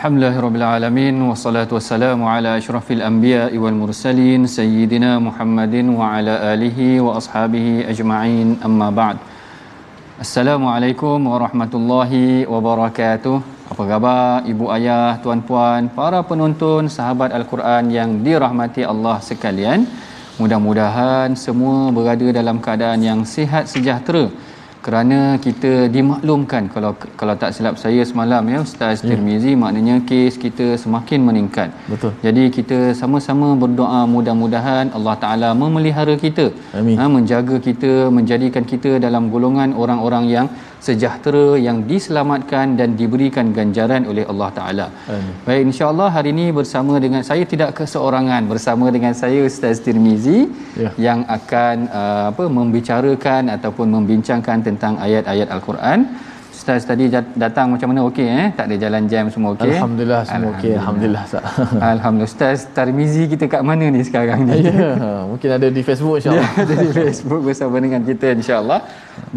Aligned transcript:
Alhamdulillahirrabbilalamin 0.00 1.12
Wassalatu 1.28 1.76
wassalamu 1.76 2.24
ala 2.34 2.50
ashrafil 2.58 3.04
anbiya 3.08 3.52
wal 3.62 3.76
mursalin 3.80 4.48
Sayyidina 4.48 5.20
Muhammadin 5.20 5.92
wa 5.92 6.08
ala 6.16 6.34
alihi 6.56 7.04
wa 7.04 7.20
ashabihi 7.20 7.84
ajma'in 7.92 8.56
amma 8.68 8.88
ba'd 9.00 9.20
Assalamualaikum 10.24 11.20
warahmatullahi 11.32 12.48
wabarakatuh 12.48 13.44
Apa 13.68 13.82
khabar 13.84 14.40
ibu 14.48 14.72
ayah, 14.72 15.20
tuan 15.20 15.44
puan, 15.44 15.92
para 15.92 16.24
penonton, 16.24 16.88
sahabat 16.88 17.36
Al-Quran 17.36 17.92
yang 17.92 18.24
dirahmati 18.24 18.80
Allah 18.88 19.20
sekalian 19.20 19.84
Mudah-mudahan 20.40 21.36
semua 21.36 21.92
berada 21.92 22.24
dalam 22.32 22.56
keadaan 22.64 23.04
yang 23.04 23.20
sihat 23.28 23.68
sejahtera 23.68 24.32
kerana 24.86 25.18
kita 25.46 25.70
dimaklumkan 25.96 26.64
kalau 26.74 26.90
kalau 27.20 27.34
tak 27.42 27.50
silap 27.56 27.74
saya 27.82 28.02
semalam 28.10 28.44
ya 28.52 28.58
ustaz 28.66 29.02
ya. 29.04 29.08
Tirmizi 29.10 29.52
maknanya 29.62 29.96
kes 30.10 30.34
kita 30.44 30.66
semakin 30.84 31.20
meningkat 31.28 31.68
betul 31.92 32.12
jadi 32.26 32.44
kita 32.56 32.78
sama-sama 33.00 33.48
berdoa 33.64 34.00
mudah-mudahan 34.14 34.88
Allah 34.98 35.16
taala 35.24 35.50
memelihara 35.62 36.16
kita 36.26 36.46
Amin. 36.80 36.96
Ha, 37.00 37.06
menjaga 37.16 37.58
kita 37.68 37.92
menjadikan 38.18 38.66
kita 38.74 38.92
dalam 39.06 39.24
golongan 39.36 39.70
orang-orang 39.84 40.26
yang 40.36 40.48
sejahtera 40.86 41.44
yang 41.66 41.78
diselamatkan 41.90 42.68
dan 42.80 42.90
diberikan 43.00 43.46
ganjaran 43.58 44.04
oleh 44.12 44.24
Allah 44.32 44.50
Taala. 44.58 44.86
Baik 45.46 45.62
insya-Allah 45.70 46.08
hari 46.16 46.30
ini 46.36 46.46
bersama 46.58 46.94
dengan 47.04 47.22
saya 47.30 47.44
tidak 47.52 47.70
keseorangan 47.80 48.44
bersama 48.52 48.86
dengan 48.96 49.14
saya 49.22 49.40
Ustaz 49.50 49.80
Tirmizi 49.86 50.38
yeah. 50.84 50.92
yang 51.06 51.20
akan 51.38 51.76
uh, 52.02 52.22
apa 52.32 52.44
membicarakan 52.58 53.44
ataupun 53.56 53.88
membincangkan 53.98 54.58
tentang 54.70 54.96
ayat-ayat 55.08 55.48
Al-Quran 55.58 56.00
ustaz 56.60 56.82
tadi 56.88 57.04
datang 57.42 57.66
macam 57.72 57.88
mana 57.90 58.00
okey 58.08 58.26
eh 58.42 58.46
tak 58.56 58.66
ada 58.68 58.74
jalan 58.82 59.04
jam 59.12 59.26
semua 59.34 59.50
okey 59.54 59.68
alhamdulillah 59.76 60.18
semua 60.30 60.50
okey 60.58 60.72
alhamdulillah 60.80 61.22
okay. 61.28 61.38
alhamdulillah, 61.40 61.92
alhamdulillah 61.94 62.30
ustaz 62.32 62.60
Tarmizi 62.76 63.22
kita 63.32 63.44
kat 63.54 63.62
mana 63.70 63.84
ni 63.94 64.00
sekarang 64.08 64.40
ni 64.48 64.56
yeah, 64.68 65.22
mungkin 65.30 65.50
ada 65.56 65.68
di 65.76 65.82
Facebook 65.88 66.16
insyaallah 66.20 66.50
ada 66.64 66.74
di 66.84 66.88
Facebook 67.00 67.40
bersama 67.48 67.76
dengan 67.84 68.02
kita 68.10 68.28
insyaallah 68.40 68.78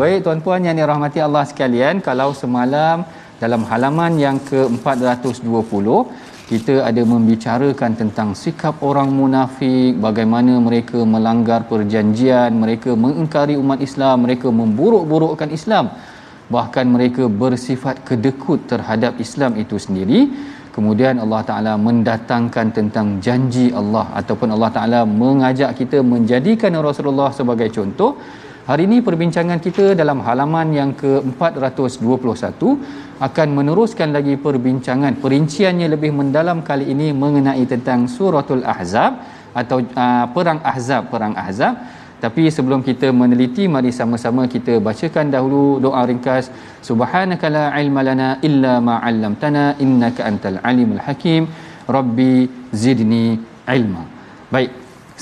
baik 0.01 0.19
tuan-puan 0.27 0.67
yang 0.69 0.75
dirahmati 0.81 1.19
Allah 1.27 1.43
sekalian 1.51 2.03
kalau 2.09 2.29
semalam 2.41 3.07
dalam 3.43 3.61
halaman 3.71 4.11
yang 4.25 4.37
ke-420 4.49 5.97
kita 6.51 6.75
ada 6.89 7.01
membicarakan 7.13 7.91
tentang 8.01 8.31
sikap 8.43 8.75
orang 8.89 9.07
munafik 9.21 9.93
bagaimana 10.07 10.53
mereka 10.67 10.99
melanggar 11.15 11.61
perjanjian 11.71 12.51
mereka 12.65 12.91
mengingkari 13.05 13.55
umat 13.63 13.79
Islam 13.89 14.15
mereka 14.27 14.49
memburuk-burukkan 14.63 15.51
Islam 15.59 15.87
bahkan 16.55 16.85
mereka 16.95 17.23
bersifat 17.41 17.95
kedekut 18.09 18.59
terhadap 18.71 19.13
Islam 19.25 19.51
itu 19.63 19.77
sendiri 19.85 20.19
kemudian 20.75 21.15
Allah 21.23 21.41
Taala 21.49 21.73
mendatangkan 21.87 22.67
tentang 22.77 23.07
janji 23.27 23.65
Allah 23.81 24.05
ataupun 24.19 24.49
Allah 24.55 24.71
Taala 24.77 25.01
mengajak 25.23 25.71
kita 25.81 25.99
menjadikan 26.13 26.81
Rasulullah 26.89 27.29
sebagai 27.39 27.67
contoh 27.77 28.11
hari 28.69 28.83
ini 28.89 28.97
perbincangan 29.07 29.59
kita 29.67 29.85
dalam 30.01 30.19
halaman 30.27 30.67
yang 30.79 30.91
ke-421 31.01 32.61
akan 33.27 33.49
meneruskan 33.59 34.11
lagi 34.17 34.35
perbincangan 34.45 35.15
perinciannya 35.25 35.89
lebih 35.95 36.11
mendalam 36.19 36.59
kali 36.69 36.87
ini 36.95 37.09
mengenai 37.23 37.63
tentang 37.73 37.99
suratul 38.17 38.63
ahzab 38.75 39.13
atau 39.61 39.77
uh, 40.03 40.25
perang 40.35 40.59
ahzab 40.73 41.03
perang 41.13 41.33
ahzab 41.45 41.73
tapi 42.25 42.43
sebelum 42.55 42.81
kita 42.89 43.07
meneliti 43.21 43.63
mari 43.75 43.89
sama-sama 43.97 44.43
kita 44.53 44.73
bacakan 44.87 45.27
dahulu 45.33 45.63
doa 45.85 46.01
ringkas 46.11 46.45
subhanaka 46.89 47.47
la 47.55 47.63
ilma 47.83 48.01
lana 48.09 48.27
illa 48.49 48.73
ma 48.85 48.95
'allamtana 49.07 49.63
innaka 49.85 50.21
antal 50.29 50.57
alimul 50.71 51.01
hakim 51.07 51.43
rabbi 51.95 52.35
zidni 52.83 53.25
ilma. 53.77 54.03
Baik. 54.55 54.69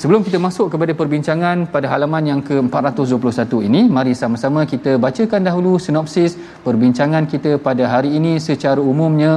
Sebelum 0.00 0.20
kita 0.26 0.38
masuk 0.46 0.66
kepada 0.74 0.92
perbincangan 1.00 1.58
pada 1.74 1.86
halaman 1.94 2.22
yang 2.30 2.40
ke-421 2.48 3.60
ini, 3.68 3.80
mari 3.96 4.12
sama-sama 4.22 4.60
kita 4.72 4.92
bacakan 5.06 5.42
dahulu 5.48 5.72
sinopsis 5.86 6.32
perbincangan 6.68 7.24
kita 7.32 7.52
pada 7.66 7.84
hari 7.94 8.10
ini 8.18 8.32
secara 8.48 8.80
umumnya 8.92 9.32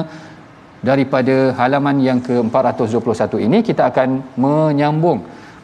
daripada 0.91 1.35
halaman 1.59 1.97
yang 2.09 2.21
ke-421 2.29 3.33
ini 3.47 3.59
kita 3.69 3.83
akan 3.91 4.09
menyambung 4.45 5.19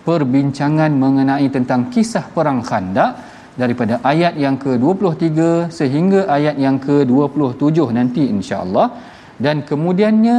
perbincangan 0.08 0.92
mengenai 1.04 1.48
tentang 1.56 1.82
kisah 1.94 2.26
perang 2.36 2.60
Khandak 2.70 3.12
daripada 3.62 3.94
ayat 4.12 4.34
yang 4.44 4.56
ke-23 4.64 5.48
sehingga 5.80 6.20
ayat 6.38 6.56
yang 6.66 6.78
ke-27 6.86 7.88
nanti 7.98 8.24
insya-Allah 8.36 8.86
dan 9.46 9.58
kemudiannya 9.70 10.38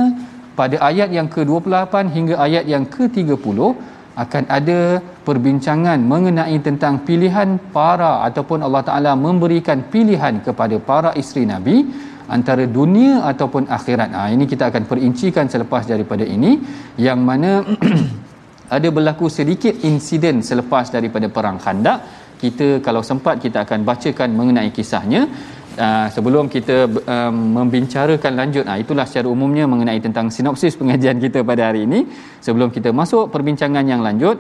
pada 0.61 0.77
ayat 0.91 1.11
yang 1.19 1.29
ke-28 1.35 1.95
hingga 2.17 2.35
ayat 2.47 2.65
yang 2.75 2.85
ke-30 2.95 3.59
akan 4.23 4.45
ada 4.57 4.81
perbincangan 5.27 6.01
mengenai 6.13 6.57
tentang 6.67 6.95
pilihan 7.09 7.51
para 7.77 8.11
ataupun 8.29 8.61
Allah 8.67 8.83
Taala 8.89 9.13
memberikan 9.27 9.79
pilihan 9.95 10.35
kepada 10.47 10.77
para 10.89 11.11
isteri 11.23 11.45
nabi 11.53 11.77
antara 12.37 12.65
dunia 12.79 13.13
ataupun 13.31 13.65
akhirat. 13.77 14.11
Ah 14.19 14.25
ha, 14.27 14.29
ini 14.35 14.45
kita 14.53 14.65
akan 14.71 14.85
perincikan 14.91 15.47
selepas 15.55 15.83
daripada 15.93 16.27
ini 16.37 16.53
yang 17.07 17.21
mana 17.31 17.53
ada 18.77 18.89
berlaku 18.97 19.27
sedikit 19.39 19.75
insiden 19.91 20.37
selepas 20.49 20.87
daripada 20.97 21.27
perang 21.37 21.59
Khandak 21.65 21.99
kita 22.43 22.69
kalau 22.87 23.03
sempat 23.11 23.35
kita 23.45 23.59
akan 23.67 23.83
bacakan 23.93 24.31
mengenai 24.41 24.71
kisahnya 24.79 25.23
Uh, 25.85 26.05
sebelum 26.15 26.47
kita 26.55 26.75
uh, 26.85 27.13
um, 27.33 27.37
membincarakan 27.57 28.33
lanjut 28.41 28.65
uh, 28.73 28.77
itulah 28.83 29.07
secara 29.11 29.25
umumnya 29.35 29.65
mengenai 29.73 29.97
tentang 30.07 30.27
sinopsis 30.37 30.75
pengajian 30.81 31.17
kita 31.23 31.41
pada 31.51 31.63
hari 31.67 31.81
ini 31.89 32.01
sebelum 32.47 32.69
kita 32.77 32.91
masuk 33.01 33.23
perbincangan 33.35 33.81
yang 33.93 34.03
lanjut 34.09 34.37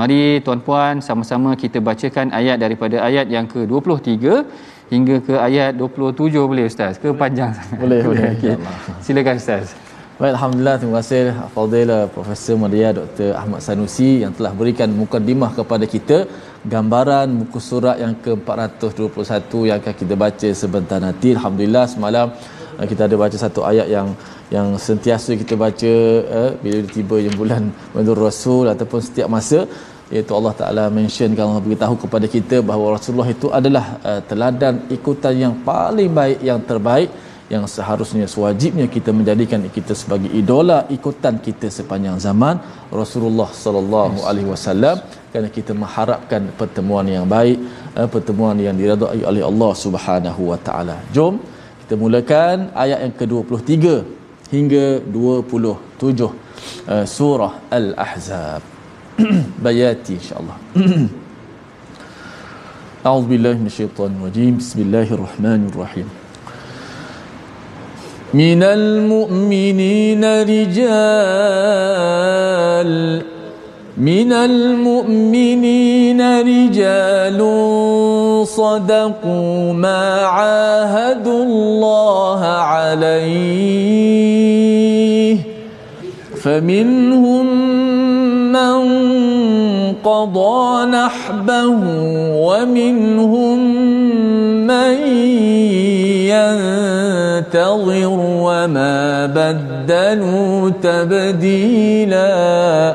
mari 0.00 0.20
tuan-puan 0.48 1.02
sama-sama 1.08 1.50
kita 1.62 1.80
bacakan 1.90 2.30
ayat 2.40 2.56
daripada 2.64 2.98
ayat 3.08 3.26
yang 3.36 3.48
ke-23 3.54 4.46
hingga 4.94 5.16
ke 5.28 5.34
ayat 5.48 5.74
27 5.82 6.46
boleh 6.54 6.66
ustaz 6.70 7.02
ke 7.02 7.08
boleh. 7.10 7.18
panjang 7.24 7.50
sangat 7.58 7.76
boleh 7.84 8.00
boleh 8.08 8.28
okay. 8.38 8.54
silakan 9.08 9.42
ustaz 9.42 9.66
Baik, 10.20 10.32
Alhamdulillah, 10.36 10.72
terima 10.80 10.94
kasih 11.04 11.18
Fadil 11.54 11.90
Profesor 12.12 12.54
Maria 12.60 12.88
Dr. 12.98 13.26
Ahmad 13.40 13.60
Sanusi 13.64 14.06
yang 14.24 14.32
telah 14.36 14.48
berikan 14.60 14.88
mukadimah 15.00 15.50
kepada 15.58 15.84
kita 15.94 16.18
gambaran 16.72 17.26
buku 17.44 17.60
surat 17.66 17.96
yang 18.02 18.14
ke-421 18.24 19.12
yang 19.70 19.76
akan 19.82 19.92
kita 20.00 20.14
baca 20.22 20.48
sebentar 20.60 20.98
nanti. 21.06 21.30
Alhamdulillah, 21.36 21.84
semalam 21.94 22.32
eh, 22.80 22.86
kita 22.92 23.02
ada 23.12 23.12
baca 23.24 23.36
satu 23.44 23.60
ayat 23.72 23.90
yang 23.96 24.08
yang 24.56 24.68
sentiasa 24.86 25.36
kita 25.42 25.52
baca 25.64 25.92
eh, 26.38 26.50
bila 26.64 26.76
tiba 26.96 27.16
yang 27.26 27.36
bulan 27.42 27.68
Mandur 27.92 28.16
Rasul 28.26 28.64
ataupun 28.74 29.02
setiap 29.08 29.28
masa 29.36 29.60
iaitu 30.14 30.32
Allah 30.38 30.54
Ta'ala 30.62 30.84
mention 30.98 31.36
kalau 31.36 31.50
Allah 31.60 31.64
beritahu 31.68 31.92
kepada 32.08 32.24
kita 32.36 32.58
bahawa 32.70 32.96
Rasulullah 32.96 33.30
itu 33.36 33.50
adalah 33.60 33.84
eh, 34.12 34.22
teladan 34.30 34.80
ikutan 34.98 35.34
yang 35.44 35.54
paling 35.68 36.08
baik 36.20 36.40
yang 36.50 36.62
terbaik 36.70 37.12
yang 37.54 37.64
seharusnya 37.74 38.24
sewajibnya 38.34 38.86
kita 38.96 39.10
menjadikan 39.18 39.60
kita 39.76 39.94
sebagai 40.00 40.30
idola 40.40 40.78
ikutan 40.96 41.34
kita 41.46 41.66
sepanjang 41.76 42.16
zaman 42.26 42.56
Rasulullah 43.00 43.48
sallallahu 43.64 44.16
alaihi 44.30 44.48
wasallam 44.54 44.96
kerana 45.32 45.48
kita 45.58 45.72
mengharapkan 45.82 46.42
pertemuan 46.60 47.06
yang 47.16 47.26
baik 47.34 47.58
eh, 48.00 48.08
pertemuan 48.14 48.56
yang 48.66 48.74
diridai 48.82 49.20
oleh 49.30 49.42
Allah 49.50 49.70
Subhanahu 49.84 50.40
wa 50.50 50.58
taala. 50.68 50.96
Jom 51.16 51.34
kita 51.82 51.94
mulakan 52.04 52.56
ayat 52.84 52.98
yang 53.04 53.14
ke-23 53.20 53.70
hingga 54.56 54.84
27 55.18 55.62
eh, 56.94 57.04
surah 57.18 57.52
Al-Ahzab. 57.78 58.62
Bayati 59.66 60.14
insya-Allah. 60.22 60.58
أعوذ 63.06 63.26
بالله 63.30 63.54
من 63.62 63.68
الشيطان 63.70 64.10
الرجيم 64.18 64.58
من 68.36 68.62
المؤمنين 68.62 70.40
رجال 70.42 73.22
من 73.98 74.32
المؤمنين 74.32 76.20
رجال 76.40 77.38
صدقوا 78.46 79.72
ما 79.72 80.18
عاهدوا 80.36 81.44
الله 81.44 82.40
عليه 82.46 85.36
فمنهم 86.42 87.46
من 88.52 88.56
قضى 90.06 90.84
نحبه 90.86 91.66
ومنهم 92.46 93.58
من 94.66 94.94
ينتظر 96.28 98.20
وما 98.40 99.26
بدلوا 99.26 100.70
تبديلاً 100.82 102.94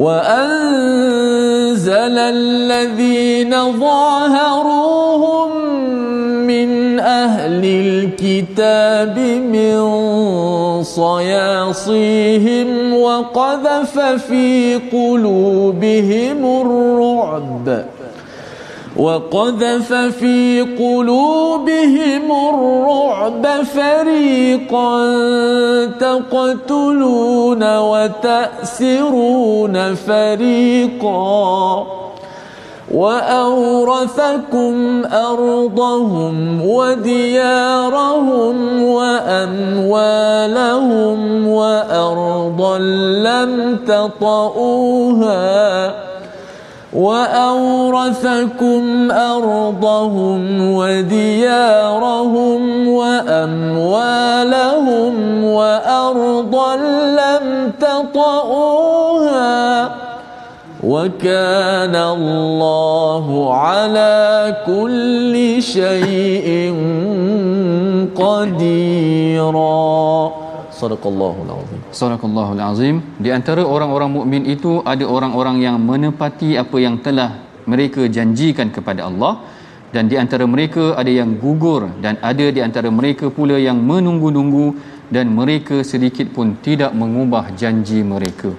وأنزل 0.00 2.16
الذين 2.18 3.52
ظاهروهم 3.80 5.58
من 6.46 7.00
أهل 7.00 7.64
الكتاب 7.64 9.18
من 9.52 9.80
صياصيهم 10.82 12.94
وقذف 12.94 13.98
في 14.00 14.76
قلوبهم 14.92 16.44
الرعب 16.62 17.80
وقذف 19.00 19.92
في 19.92 20.60
قلوبهم 20.78 22.32
الرعب 22.54 23.46
فريقا 23.62 25.00
تقتلون 25.86 27.78
وتأسرون 27.78 29.94
فريقا 29.94 31.86
وأورثكم 32.94 35.02
أرضهم 35.12 36.62
وديارهم 36.66 38.82
وأموالهم 38.82 41.48
وأرضا 41.48 42.78
لم 43.18 43.76
تطئوها 43.86 45.40
وأورثكم 46.94 49.10
أرضهم 49.10 50.72
وديارهم 50.74 52.88
وأموالهم 52.88 55.44
وأرضا 55.44 56.76
لم 57.06 57.72
تطئوها 57.80 59.90
وكان 60.84 61.96
الله 61.96 63.54
على 63.54 64.56
كل 64.66 65.62
شيء 65.62 66.74
قديرا 68.16 70.32
صدق 70.72 71.06
الله 71.06 71.34
العظيم 71.46 71.69
Sadaqallahul 71.98 72.62
Azim. 72.70 72.96
Di 73.24 73.30
antara 73.38 73.62
orang-orang 73.74 74.10
mukmin 74.16 74.42
itu 74.54 74.72
ada 74.92 75.04
orang-orang 75.16 75.56
yang 75.66 75.76
menepati 75.90 76.50
apa 76.62 76.76
yang 76.86 76.96
telah 77.06 77.30
mereka 77.72 78.06
janjikan 78.16 78.70
kepada 78.76 79.00
Allah 79.10 79.32
dan 79.94 80.06
di 80.10 80.16
antara 80.22 80.44
mereka 80.54 80.84
ada 81.00 81.12
yang 81.20 81.30
gugur 81.42 81.82
dan 82.04 82.14
ada 82.30 82.46
di 82.56 82.60
antara 82.66 82.88
mereka 83.00 83.26
pula 83.38 83.56
yang 83.68 83.78
menunggu-nunggu 83.90 84.66
dan 85.16 85.26
mereka 85.40 85.76
sedikit 85.92 86.26
pun 86.36 86.48
tidak 86.68 86.94
mengubah 87.00 87.44
janji 87.62 88.00
mereka. 88.14 88.50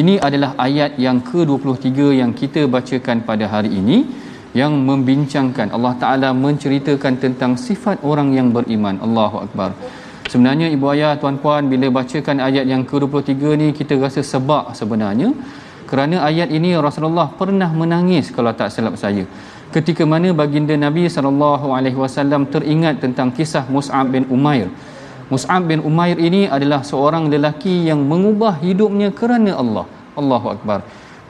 Ini 0.00 0.14
adalah 0.26 0.52
ayat 0.68 1.00
yang 1.06 1.18
ke-23 1.28 1.88
yang 2.20 2.32
kita 2.40 2.68
bacakan 2.76 3.18
pada 3.28 3.44
hari 3.54 3.72
ini 3.80 3.98
yang 4.60 4.72
membincangkan 4.88 5.68
Allah 5.76 5.94
Taala 6.02 6.28
menceritakan 6.46 7.14
tentang 7.24 7.52
sifat 7.66 8.04
orang 8.10 8.28
yang 8.38 8.48
beriman. 8.56 8.96
Allahu 9.06 9.36
akbar. 9.48 9.70
Sebenarnya 10.32 10.66
ibu 10.74 10.86
ayah 10.92 11.10
tuan-puan 11.22 11.64
bila 11.72 11.86
bacakan 11.98 12.38
ayat 12.46 12.64
yang 12.72 12.82
ke-23 12.90 13.30
ni 13.62 13.68
kita 13.78 13.94
rasa 14.04 14.20
sebab 14.32 14.64
sebenarnya 14.78 15.28
kerana 15.90 16.16
ayat 16.28 16.50
ini 16.58 16.70
Rasulullah 16.86 17.26
pernah 17.40 17.68
menangis 17.80 18.26
kalau 18.36 18.52
tak 18.60 18.70
silap 18.74 18.94
saya. 19.02 19.24
Ketika 19.74 20.02
mana 20.12 20.28
baginda 20.40 20.74
Nabi 20.86 21.04
sallallahu 21.16 21.68
alaihi 21.78 21.98
wasallam 22.04 22.42
teringat 22.54 22.96
tentang 23.04 23.30
kisah 23.38 23.64
Mus'ab 23.76 24.10
bin 24.14 24.24
Umair. 24.36 24.66
Mus'ab 25.30 25.62
bin 25.70 25.78
Umair 25.90 26.18
ini 26.28 26.42
adalah 26.56 26.80
seorang 26.90 27.26
lelaki 27.34 27.76
yang 27.90 28.02
mengubah 28.12 28.54
hidupnya 28.66 29.10
kerana 29.20 29.52
Allah. 29.62 29.86
Allahu 30.20 30.46
akbar. 30.56 30.78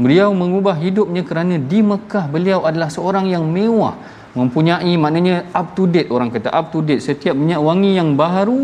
Beliau 0.05 0.29
mengubah 0.43 0.77
hidupnya 0.87 1.25
kerana 1.31 1.57
di 1.75 1.81
Mekah 1.93 2.25
beliau 2.37 2.61
adalah 2.71 2.89
seorang 2.97 3.27
yang 3.37 3.45
mewah 3.59 3.93
mempunyai 4.41 4.93
maknanya 5.05 5.37
up 5.61 5.69
to 5.77 5.85
date 5.93 6.09
orang 6.15 6.29
kata 6.35 6.49
up 6.59 6.67
to 6.73 6.81
date 6.89 7.01
setiap 7.07 7.33
minyak 7.43 7.61
wangi 7.67 7.93
yang 7.99 8.09
baru 8.21 8.57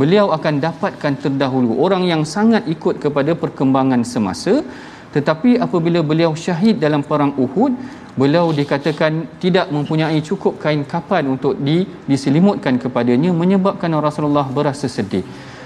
beliau 0.00 0.26
akan 0.36 0.54
dapatkan 0.68 1.12
terdahulu 1.26 1.72
orang 1.84 2.02
yang 2.12 2.22
sangat 2.34 2.62
ikut 2.74 2.96
kepada 3.04 3.32
perkembangan 3.42 4.02
semasa 4.12 4.54
tetapi 5.14 5.52
apabila 5.64 6.00
beliau 6.10 6.32
syahid 6.44 6.76
dalam 6.84 7.02
perang 7.08 7.32
Uhud 7.44 7.72
beliau 8.22 8.44
dikatakan 8.58 9.12
tidak 9.42 9.66
mempunyai 9.74 10.18
cukup 10.28 10.54
kain 10.64 10.82
kapan 10.92 11.24
untuk 11.34 11.54
di, 11.68 11.76
diselimutkan 12.10 12.76
kepadanya 12.84 13.30
menyebabkan 13.42 13.98
Rasulullah 14.08 14.46
berasa 14.58 14.88
sedih 14.96 15.24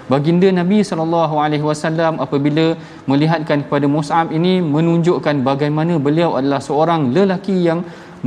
Baginda 0.08 0.48
Nabi 0.60 0.78
sallallahu 0.88 1.36
alaihi 1.44 1.64
wasallam 1.68 2.14
apabila 2.24 2.64
melihatkan 3.10 3.58
kepada 3.64 3.86
Mus'ab 3.94 4.26
ini 4.38 4.52
menunjukkan 4.74 5.36
bagaimana 5.48 5.94
beliau 6.06 6.28
adalah 6.40 6.58
seorang 6.66 7.02
lelaki 7.16 7.56
yang 7.68 7.80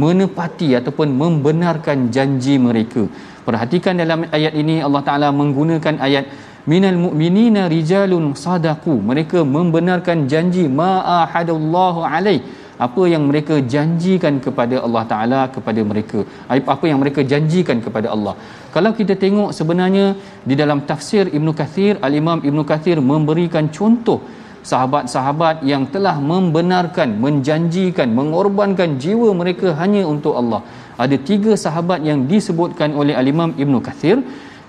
menepati 0.03 0.69
ataupun 0.79 1.11
membenarkan 1.21 2.09
janji 2.15 2.55
mereka. 2.67 3.03
Perhatikan 3.47 3.95
dalam 4.03 4.21
ayat 4.37 4.53
ini 4.61 4.73
Allah 4.85 5.01
Taala 5.07 5.27
menggunakan 5.41 5.95
ayat 6.07 6.23
minal 6.71 6.97
mu'minina 7.03 7.61
rijalun 7.73 8.23
sadaku 8.45 8.95
mereka 9.09 9.39
membenarkan 9.57 10.17
janji 10.33 10.63
ma 10.79 10.89
ahadallahu 11.19 12.01
alaih 12.17 12.39
apa 12.87 13.03
yang 13.11 13.23
mereka 13.29 13.55
janjikan 13.73 14.33
kepada 14.47 14.75
Allah 14.87 15.03
Taala 15.11 15.39
kepada 15.57 15.81
mereka 15.91 16.19
apa 16.75 16.83
yang 16.91 16.99
mereka 17.03 17.23
janjikan 17.33 17.79
kepada 17.85 18.09
Allah 18.15 18.33
kalau 18.75 18.91
kita 18.99 19.15
tengok 19.23 19.49
sebenarnya 19.59 20.05
di 20.49 20.57
dalam 20.63 20.81
tafsir 20.91 21.25
Ibnu 21.39 21.53
Kathir 21.61 21.95
al-Imam 22.09 22.41
Ibnu 22.51 22.65
Kathir 22.73 22.99
memberikan 23.13 23.67
contoh 23.79 24.19
sahabat-sahabat 24.71 25.55
yang 25.71 25.83
telah 25.93 26.15
membenarkan, 26.31 27.09
menjanjikan, 27.25 28.09
mengorbankan 28.19 28.89
jiwa 29.03 29.29
mereka 29.41 29.69
hanya 29.81 30.01
untuk 30.13 30.33
Allah. 30.41 30.61
Ada 31.03 31.17
tiga 31.29 31.53
sahabat 31.63 31.99
yang 32.09 32.19
disebutkan 32.31 32.91
oleh 33.03 33.15
Al-Imam 33.21 33.51
Ibn 33.65 33.75
Kathir. 33.87 34.17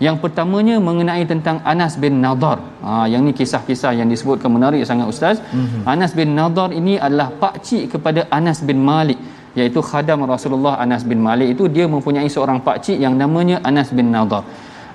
Yang 0.06 0.16
pertamanya 0.22 0.74
mengenai 0.88 1.22
tentang 1.30 1.56
Anas 1.72 1.94
bin 2.02 2.16
Nadar. 2.24 2.58
Ha, 2.86 2.90
yang 3.12 3.22
ni 3.26 3.32
kisah-kisah 3.40 3.90
yang 4.00 4.08
disebutkan 4.12 4.50
menarik 4.56 4.82
sangat 4.90 5.06
Ustaz. 5.12 5.36
Mm-hmm. 5.56 5.82
Anas 5.92 6.12
bin 6.18 6.28
Nadar 6.40 6.68
ini 6.80 6.94
adalah 7.06 7.28
pakcik 7.44 7.82
kepada 7.94 8.20
Anas 8.38 8.58
bin 8.68 8.78
Malik. 8.90 9.18
Iaitu 9.58 9.80
khadam 9.90 10.20
Rasulullah 10.34 10.74
Anas 10.84 11.02
bin 11.10 11.18
Malik 11.28 11.48
itu 11.54 11.64
dia 11.76 11.86
mempunyai 11.94 12.28
seorang 12.34 12.58
pakcik 12.68 12.96
yang 13.04 13.16
namanya 13.22 13.56
Anas 13.70 13.90
bin 13.98 14.06
Nadar. 14.16 14.42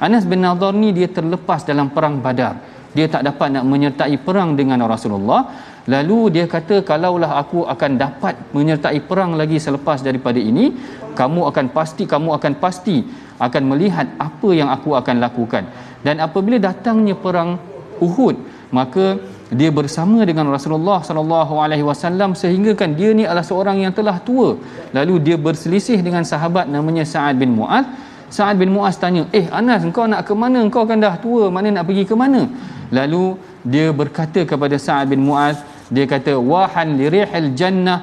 Anas 0.08 0.24
bin 0.32 0.40
Nadar 0.48 0.72
ni 0.84 0.92
dia 1.00 1.10
terlepas 1.18 1.60
dalam 1.72 1.90
perang 1.96 2.16
badar 2.28 2.54
dia 2.98 3.06
tak 3.14 3.22
dapat 3.30 3.48
nak 3.56 3.66
menyertai 3.74 4.16
perang 4.26 4.50
dengan 4.60 4.82
Rasulullah 4.94 5.40
lalu 5.94 6.20
dia 6.36 6.46
kata 6.56 6.76
kalaulah 6.92 7.32
aku 7.42 7.62
akan 7.74 7.92
dapat 8.06 8.36
menyertai 8.58 9.00
perang 9.10 9.32
lagi 9.42 9.58
selepas 9.66 9.98
daripada 10.08 10.40
ini 10.52 10.66
kamu 11.20 11.42
akan 11.50 11.66
pasti 11.78 12.04
kamu 12.14 12.30
akan 12.38 12.54
pasti 12.64 12.98
akan 13.48 13.64
melihat 13.72 14.08
apa 14.28 14.50
yang 14.60 14.70
aku 14.76 14.92
akan 15.02 15.16
lakukan 15.26 15.64
dan 16.06 16.16
apabila 16.28 16.58
datangnya 16.70 17.16
perang 17.26 17.52
Uhud 18.08 18.36
maka 18.78 19.06
dia 19.60 19.70
bersama 19.80 20.20
dengan 20.30 20.46
Rasulullah 20.54 20.98
sallallahu 21.08 21.56
alaihi 21.64 21.86
wasallam 21.90 22.32
sehingga 22.42 22.72
kan 22.80 22.92
dia 23.00 23.10
ni 23.18 23.24
adalah 23.28 23.44
seorang 23.50 23.78
yang 23.86 23.94
telah 24.00 24.16
tua 24.30 24.48
lalu 24.98 25.16
dia 25.28 25.38
berselisih 25.48 26.00
dengan 26.08 26.24
sahabat 26.32 26.66
namanya 26.78 27.04
Sa'ad 27.14 27.38
bin 27.44 27.52
Mu'adh 27.60 27.86
Sa'ad 28.38 28.56
bin 28.62 28.70
Mu'az 28.76 28.96
tanya, 29.04 29.24
"Eh 29.40 29.46
Anas, 29.60 29.82
engkau 29.88 30.06
nak 30.14 30.22
ke 30.28 30.34
mana? 30.44 30.58
Engkau 30.68 30.84
kan 30.92 31.00
dah 31.06 31.14
tua, 31.26 31.44
mana 31.58 31.68
nak 31.78 31.86
pergi 31.90 32.04
ke 32.12 32.16
mana?" 32.24 32.42
Lalu 32.98 33.26
dia 33.74 33.88
berkata 34.02 34.42
kepada 34.52 34.78
Sa'ad 34.88 35.08
bin 35.14 35.22
Mu'az, 35.30 35.58
dia 35.96 36.06
kata, 36.14 36.34
"Wahan 36.52 36.90
li 37.00 37.08
rihil 37.16 37.48
jannah 37.60 37.98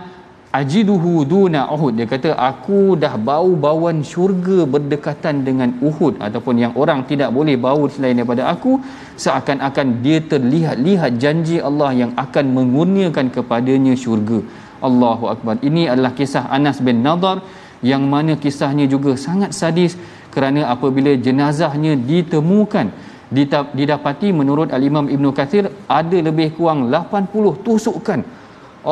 ajiduhu 0.61 1.13
duna 1.33 1.61
Uhud." 1.75 1.93
Dia 1.99 2.07
kata, 2.15 2.31
"Aku 2.51 2.79
dah 3.05 3.13
bau 3.31 3.51
bauan 3.67 3.99
syurga 4.13 4.59
berdekatan 4.75 5.37
dengan 5.49 5.71
Uhud 5.89 6.15
ataupun 6.27 6.63
yang 6.65 6.75
orang 6.83 7.03
tidak 7.11 7.31
boleh 7.39 7.57
bau 7.67 7.83
selain 7.95 8.15
daripada 8.23 8.45
aku, 8.55 8.73
seakan-akan 9.25 9.89
dia 10.07 10.21
terlihat-lihat 10.35 11.13
janji 11.25 11.59
Allah 11.71 11.91
yang 12.03 12.13
akan 12.27 12.47
mengurniakan 12.61 13.27
kepadanya 13.39 13.97
syurga." 14.07 14.41
Allahu 14.91 15.25
Akbar. 15.35 15.57
Ini 15.71 15.83
adalah 15.95 16.15
kisah 16.21 16.45
Anas 16.59 16.79
bin 16.87 16.99
Nadar 17.09 17.37
yang 17.93 18.03
mana 18.15 18.33
kisahnya 18.45 18.87
juga 18.97 19.13
sangat 19.27 19.51
sadis 19.61 19.93
kerana 20.35 20.61
apabila 20.75 21.13
jenazahnya 21.27 21.93
ditemukan 22.11 22.89
didapati 23.79 24.29
menurut 24.41 24.69
al-Imam 24.77 25.07
Ibn 25.17 25.27
Kathir 25.39 25.65
ada 26.01 26.19
lebih 26.29 26.47
kurang 26.57 26.79
80 26.99 27.53
tusukan 27.67 28.21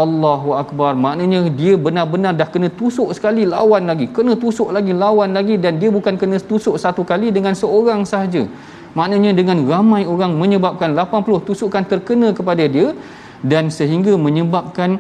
Allahu 0.03 0.51
Akbar 0.63 0.93
maknanya 1.05 1.41
dia 1.61 1.75
benar-benar 1.87 2.33
dah 2.41 2.47
kena 2.55 2.69
tusuk 2.81 3.09
sekali 3.19 3.43
lawan 3.55 3.85
lagi 3.91 4.07
kena 4.17 4.33
tusuk 4.45 4.69
lagi 4.77 4.93
lawan 5.03 5.31
lagi 5.39 5.55
dan 5.65 5.81
dia 5.83 5.91
bukan 5.97 6.15
kena 6.23 6.37
tusuk 6.51 6.77
satu 6.85 7.03
kali 7.11 7.29
dengan 7.37 7.55
seorang 7.63 8.03
sahaja 8.13 8.43
maknanya 9.01 9.33
dengan 9.41 9.59
ramai 9.73 10.03
orang 10.15 10.35
menyebabkan 10.43 10.93
80 11.05 11.41
tusukan 11.49 11.85
terkena 11.93 12.31
kepada 12.41 12.67
dia 12.77 12.89
dan 13.53 13.65
sehingga 13.79 14.15
menyebabkan 14.27 14.91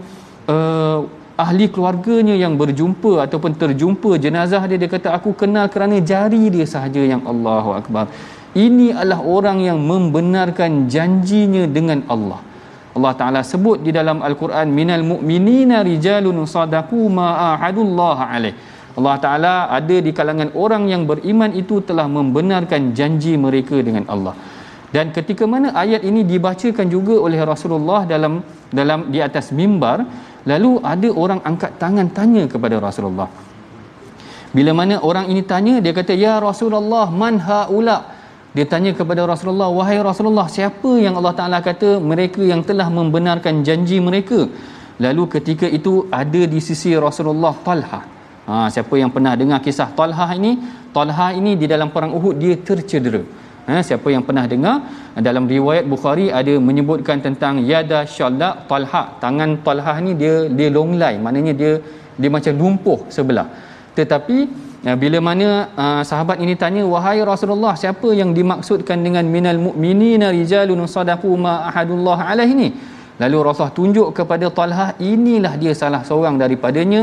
eh, 0.54 0.98
ahli 1.44 1.66
keluarganya 1.74 2.34
yang 2.44 2.54
berjumpa 2.60 3.12
ataupun 3.24 3.52
terjumpa 3.60 4.10
jenazah 4.24 4.62
dia 4.70 4.78
dia 4.82 4.90
kata 4.94 5.08
aku 5.18 5.30
kenal 5.42 5.66
kerana 5.74 5.96
jari 6.10 6.42
dia 6.54 6.66
sahaja 6.74 7.02
yang 7.12 7.22
Allahu 7.32 7.70
akbar 7.80 8.04
ini 8.66 8.86
adalah 8.98 9.20
orang 9.36 9.58
yang 9.68 9.78
membenarkan 9.90 10.72
janjinya 10.94 11.64
dengan 11.76 12.00
Allah 12.14 12.40
Allah 12.98 13.12
taala 13.20 13.40
sebut 13.52 13.78
di 13.86 13.90
dalam 13.98 14.18
al-Quran 14.28 14.68
minal 14.80 15.04
mu'minina 15.12 15.78
rijalun 15.92 16.38
sadaku 16.56 17.02
ma 17.18 17.28
ahadullah 17.52 18.16
alaih 18.38 18.54
Allah 18.98 19.16
taala 19.26 19.54
ada 19.80 19.96
di 20.06 20.12
kalangan 20.20 20.48
orang 20.64 20.84
yang 20.94 21.02
beriman 21.12 21.52
itu 21.62 21.76
telah 21.90 22.06
membenarkan 22.18 22.92
janji 23.00 23.34
mereka 23.46 23.76
dengan 23.88 24.06
Allah 24.16 24.34
dan 24.96 25.06
ketika 25.18 25.44
mana 25.52 25.68
ayat 25.84 26.02
ini 26.10 26.20
dibacakan 26.32 26.86
juga 26.96 27.14
oleh 27.28 27.40
Rasulullah 27.52 28.00
dalam 28.14 28.34
dalam 28.80 29.00
di 29.14 29.18
atas 29.28 29.46
mimbar 29.58 29.96
Lalu 30.50 30.72
ada 30.92 31.08
orang 31.22 31.40
angkat 31.50 31.72
tangan 31.82 32.06
tanya 32.18 32.42
kepada 32.52 32.76
Rasulullah. 32.86 33.28
Bila 34.56 34.72
mana 34.80 34.96
orang 35.08 35.26
ini 35.32 35.42
tanya, 35.52 35.74
dia 35.84 35.92
kata, 36.00 36.12
Ya 36.26 36.34
Rasulullah, 36.48 37.06
man 37.22 37.36
ha'ula? 37.48 37.96
Dia 38.56 38.64
tanya 38.72 38.90
kepada 39.00 39.22
Rasulullah, 39.32 39.68
Wahai 39.78 39.98
Rasulullah, 40.10 40.46
siapa 40.56 40.92
yang 41.04 41.14
Allah 41.20 41.34
Ta'ala 41.40 41.58
kata 41.68 41.90
mereka 42.12 42.40
yang 42.52 42.62
telah 42.70 42.88
membenarkan 42.98 43.60
janji 43.68 44.00
mereka? 44.08 44.40
Lalu 45.04 45.22
ketika 45.36 45.66
itu 45.78 45.92
ada 46.22 46.42
di 46.54 46.60
sisi 46.68 46.96
Rasulullah 47.06 47.52
Talha. 47.66 48.00
Ha, 48.48 48.54
siapa 48.74 48.94
yang 49.02 49.12
pernah 49.14 49.36
dengar 49.40 49.60
kisah 49.66 49.92
Talha 49.92 50.26
ini? 50.40 50.52
Talha 50.96 51.28
ini 51.36 51.52
di 51.60 51.66
dalam 51.68 51.92
perang 51.92 52.16
Uhud, 52.16 52.40
dia 52.40 52.56
tercedera 52.56 53.20
ha, 53.68 53.82
siapa 53.88 54.08
yang 54.14 54.22
pernah 54.28 54.44
dengar 54.52 54.76
dalam 55.28 55.44
riwayat 55.54 55.84
Bukhari 55.94 56.26
ada 56.40 56.54
menyebutkan 56.68 57.18
tentang 57.26 57.54
yada 57.72 58.00
syallaq 58.16 58.54
talha 58.70 59.02
tangan 59.24 59.50
talha 59.68 59.94
ni 60.06 60.12
dia 60.22 60.36
dia 60.58 60.68
longlai 60.78 61.14
maknanya 61.26 61.54
dia 61.62 61.72
dia 62.20 62.30
macam 62.36 62.52
lumpuh 62.62 62.98
sebelah 63.16 63.46
tetapi 63.98 64.38
eh, 64.88 64.96
bila 65.02 65.18
mana 65.28 65.48
eh, 65.84 66.02
sahabat 66.10 66.38
ini 66.44 66.54
tanya 66.64 66.82
wahai 66.94 67.18
Rasulullah 67.32 67.74
siapa 67.84 68.10
yang 68.20 68.30
dimaksudkan 68.40 68.98
dengan 69.06 69.24
minal 69.36 69.58
mu'minina 69.66 70.28
rijalun 70.38 70.82
sadaqu 70.96 71.32
ma 71.46 71.54
ahadullah 71.70 72.18
alaihi 72.34 72.56
ni 72.62 72.68
lalu 73.22 73.36
Rasulullah 73.46 73.74
tunjuk 73.78 74.08
kepada 74.18 74.46
Talha 74.58 74.86
inilah 75.12 75.52
dia 75.62 75.72
salah 75.80 76.00
seorang 76.10 76.34
daripadanya 76.42 77.00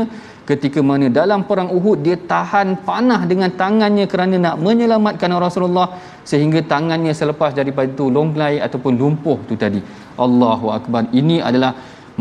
ketika 0.50 0.80
mana 0.88 1.06
dalam 1.18 1.40
perang 1.48 1.68
Uhud 1.76 1.98
dia 2.06 2.14
tahan 2.34 2.68
panah 2.88 3.20
dengan 3.30 3.50
tangannya 3.62 4.04
kerana 4.12 4.36
nak 4.46 4.56
menyelamatkan 4.66 5.34
Rasulullah 5.46 5.88
sehingga 6.30 6.60
tangannya 6.72 7.12
selepas 7.20 7.50
daripada 7.58 7.90
itu 7.94 8.06
longlai 8.16 8.54
ataupun 8.66 8.92
lumpuh 9.02 9.38
tu 9.50 9.54
tadi 9.64 9.80
Allahu 10.26 10.66
akbar 10.78 11.02
ini 11.20 11.38
adalah 11.48 11.72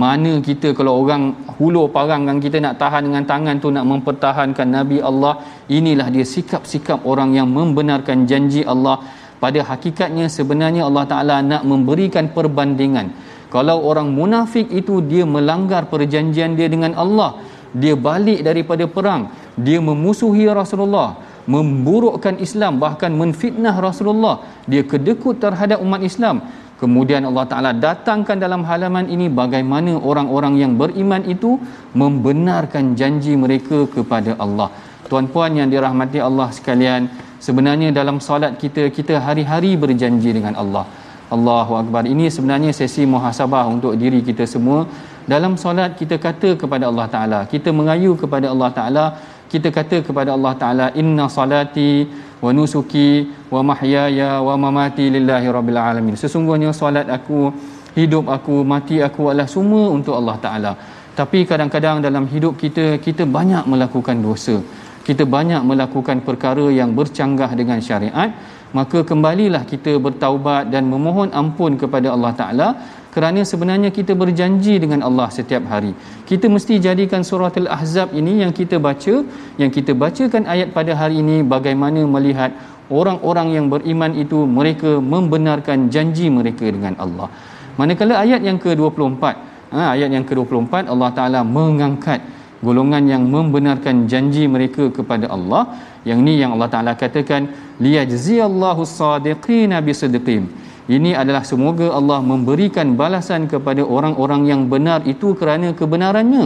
mana 0.03 0.31
kita 0.47 0.69
kalau 0.77 0.93
orang 1.03 1.21
hulu 1.57 1.83
parang 1.97 2.23
yang 2.29 2.39
kita 2.45 2.57
nak 2.65 2.73
tahan 2.81 3.01
dengan 3.07 3.23
tangan 3.31 3.55
tu 3.63 3.69
nak 3.77 3.85
mempertahankan 3.93 4.67
Nabi 4.77 4.97
Allah 5.09 5.33
inilah 5.77 6.07
dia 6.15 6.25
sikap-sikap 6.35 7.05
orang 7.13 7.29
yang 7.37 7.47
membenarkan 7.59 8.25
janji 8.31 8.63
Allah 8.73 8.97
pada 9.43 9.61
hakikatnya 9.71 10.25
sebenarnya 10.37 10.81
Allah 10.89 11.05
Taala 11.13 11.37
nak 11.53 11.61
memberikan 11.71 12.25
perbandingan 12.35 13.07
kalau 13.55 13.77
orang 13.91 14.07
munafik 14.19 14.67
itu 14.81 14.95
dia 15.11 15.23
melanggar 15.37 15.83
perjanjian 15.93 16.51
dia 16.59 16.67
dengan 16.75 16.91
Allah 17.05 17.31
dia 17.83 17.95
balik 18.07 18.39
daripada 18.49 18.85
perang 18.95 19.21
dia 19.67 19.79
memusuhi 19.89 20.45
Rasulullah 20.59 21.07
memburukkan 21.55 22.35
Islam 22.45 22.73
bahkan 22.83 23.11
menfitnah 23.21 23.75
Rasulullah 23.87 24.35
dia 24.71 24.83
kedekut 24.91 25.35
terhadap 25.45 25.79
umat 25.85 26.01
Islam 26.09 26.37
kemudian 26.81 27.21
Allah 27.29 27.45
Ta'ala 27.51 27.71
datangkan 27.85 28.37
dalam 28.45 28.61
halaman 28.69 29.05
ini 29.15 29.27
bagaimana 29.41 29.93
orang-orang 30.11 30.55
yang 30.63 30.73
beriman 30.81 31.23
itu 31.35 31.51
membenarkan 32.03 32.95
janji 33.01 33.35
mereka 33.45 33.79
kepada 33.97 34.33
Allah 34.45 34.69
tuan-puan 35.11 35.59
yang 35.61 35.69
dirahmati 35.75 36.19
Allah 36.29 36.47
sekalian 36.57 37.03
sebenarnya 37.47 37.89
dalam 37.99 38.17
salat 38.29 38.53
kita 38.63 38.83
kita 38.97 39.15
hari-hari 39.27 39.73
berjanji 39.85 40.31
dengan 40.39 40.55
Allah 40.63 40.85
Allahu 41.37 41.73
Akbar. 41.81 42.03
Ini 42.13 42.25
sebenarnya 42.35 42.71
sesi 42.79 43.03
muhasabah 43.13 43.63
untuk 43.75 43.93
diri 44.03 44.19
kita 44.29 44.45
semua. 44.53 44.79
Dalam 45.33 45.53
solat 45.63 45.91
kita 45.99 46.15
kata 46.25 46.49
kepada 46.61 46.83
Allah 46.91 47.07
Taala, 47.15 47.39
kita 47.53 47.69
mengayu 47.79 48.11
kepada 48.23 48.45
Allah 48.53 48.69
Taala, 48.77 49.05
kita 49.53 49.69
kata 49.77 49.97
kepada 50.07 50.29
Allah 50.37 50.53
Taala 50.61 50.85
inna 51.01 51.25
salati 51.37 51.91
wa 52.43 52.51
nusuki 52.57 53.09
wa 53.55 53.61
mahyaya 53.71 54.29
wa 54.47 54.55
mamati 54.65 55.05
lillahi 55.15 55.47
rabbil 55.57 55.79
alamin. 55.91 56.15
Sesungguhnya 56.23 56.69
solat 56.81 57.07
aku, 57.17 57.41
hidup 57.99 58.25
aku, 58.37 58.55
mati 58.73 58.97
aku 59.07 59.23
adalah 59.31 59.49
semua 59.55 59.83
untuk 59.97 60.13
Allah 60.19 60.37
Taala. 60.45 60.73
Tapi 61.19 61.39
kadang-kadang 61.51 61.97
dalam 62.07 62.25
hidup 62.35 62.53
kita 62.63 62.85
kita 63.07 63.23
banyak 63.37 63.63
melakukan 63.73 64.17
dosa. 64.27 64.57
Kita 65.07 65.23
banyak 65.35 65.61
melakukan 65.69 66.17
perkara 66.27 66.65
yang 66.81 66.89
bercanggah 66.99 67.49
dengan 67.59 67.79
syariat 67.87 68.29
maka 68.77 68.99
kembalilah 69.09 69.61
kita 69.71 69.91
bertaubat 70.05 70.63
dan 70.73 70.83
memohon 70.93 71.29
ampun 71.41 71.73
kepada 71.83 72.07
Allah 72.15 72.31
Taala 72.39 72.67
kerana 73.15 73.41
sebenarnya 73.51 73.89
kita 73.97 74.13
berjanji 74.21 74.73
dengan 74.83 75.01
Allah 75.07 75.27
setiap 75.35 75.63
hari. 75.73 75.91
Kita 76.29 76.45
mesti 76.55 76.75
jadikan 76.87 77.21
surah 77.29 77.51
Al-Ahzab 77.63 78.09
ini 78.19 78.33
yang 78.43 78.51
kita 78.59 78.77
baca, 78.87 79.13
yang 79.61 79.71
kita 79.77 79.91
bacakan 80.03 80.43
ayat 80.55 80.69
pada 80.77 80.91
hari 81.01 81.15
ini 81.23 81.37
bagaimana 81.55 82.01
melihat 82.15 82.51
orang-orang 82.99 83.47
yang 83.57 83.65
beriman 83.73 84.11
itu 84.23 84.39
mereka 84.59 84.91
membenarkan 85.13 85.87
janji 85.95 86.27
mereka 86.39 86.65
dengan 86.75 86.95
Allah. 87.05 87.29
Manakala 87.79 88.13
ayat 88.23 88.41
yang 88.49 88.59
ke-24, 88.65 89.23
ha, 89.75 89.81
ayat 89.95 90.09
yang 90.17 90.25
ke-24 90.31 90.73
Allah 90.95 91.11
Taala 91.19 91.41
mengangkat 91.57 92.19
golongan 92.67 93.03
yang 93.13 93.23
membenarkan 93.37 93.95
janji 94.13 94.45
mereka 94.57 94.83
kepada 94.99 95.25
Allah. 95.37 95.63
Yang 96.09 96.19
ini 96.25 96.33
yang 96.39 96.51
Allah 96.55 96.69
Taala 96.73 96.91
katakan 97.03 97.49
liyajziyallahu 97.83 98.85
sadiqina 98.87 99.81
bisidqin. 99.85 100.45
Ini 100.85 101.11
adalah 101.21 101.41
semoga 101.49 101.89
Allah 101.99 102.19
memberikan 102.31 102.93
balasan 102.99 103.49
kepada 103.53 103.81
orang-orang 103.81 104.45
yang 104.51 104.61
benar 104.73 105.01
itu 105.13 105.33
kerana 105.39 105.73
kebenarannya 105.79 106.45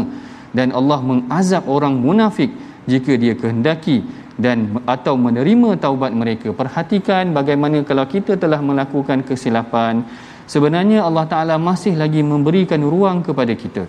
dan 0.56 0.72
Allah 0.80 1.00
mengazab 1.10 1.68
orang 1.76 2.00
munafik 2.08 2.48
jika 2.92 3.20
dia 3.24 3.36
kehendaki 3.42 4.00
dan 4.40 4.80
atau 4.88 5.20
menerima 5.20 5.76
taubat 5.84 6.12
mereka. 6.22 6.56
Perhatikan 6.56 7.36
bagaimana 7.36 7.84
kalau 7.84 8.08
kita 8.16 8.40
telah 8.44 8.64
melakukan 8.64 9.28
kesilapan, 9.28 10.08
sebenarnya 10.48 11.04
Allah 11.04 11.28
Taala 11.34 11.56
masih 11.60 12.00
lagi 12.00 12.24
memberikan 12.24 12.80
ruang 12.94 13.20
kepada 13.28 13.52
kita. 13.52 13.84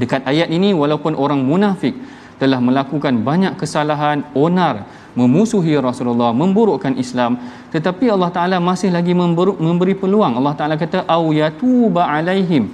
Dekat 0.00 0.24
ayat 0.32 0.48
ini 0.48 0.72
walaupun 0.72 1.12
orang 1.12 1.44
munafik 1.52 1.92
telah 2.42 2.58
melakukan 2.68 3.14
banyak 3.28 3.52
kesalahan 3.60 4.18
onar 4.44 4.76
memusuhi 5.20 5.74
Rasulullah 5.88 6.30
memburukkan 6.42 6.94
Islam 7.02 7.32
tetapi 7.74 8.06
Allah 8.14 8.30
Taala 8.36 8.56
masih 8.70 8.90
lagi 8.96 9.12
memberu- 9.20 9.58
memberi 9.66 9.94
peluang 10.02 10.32
Allah 10.40 10.54
Taala 10.60 10.76
kata 10.84 10.98
au 11.16 11.24
yatuba 11.42 12.02
alaihim 12.16 12.64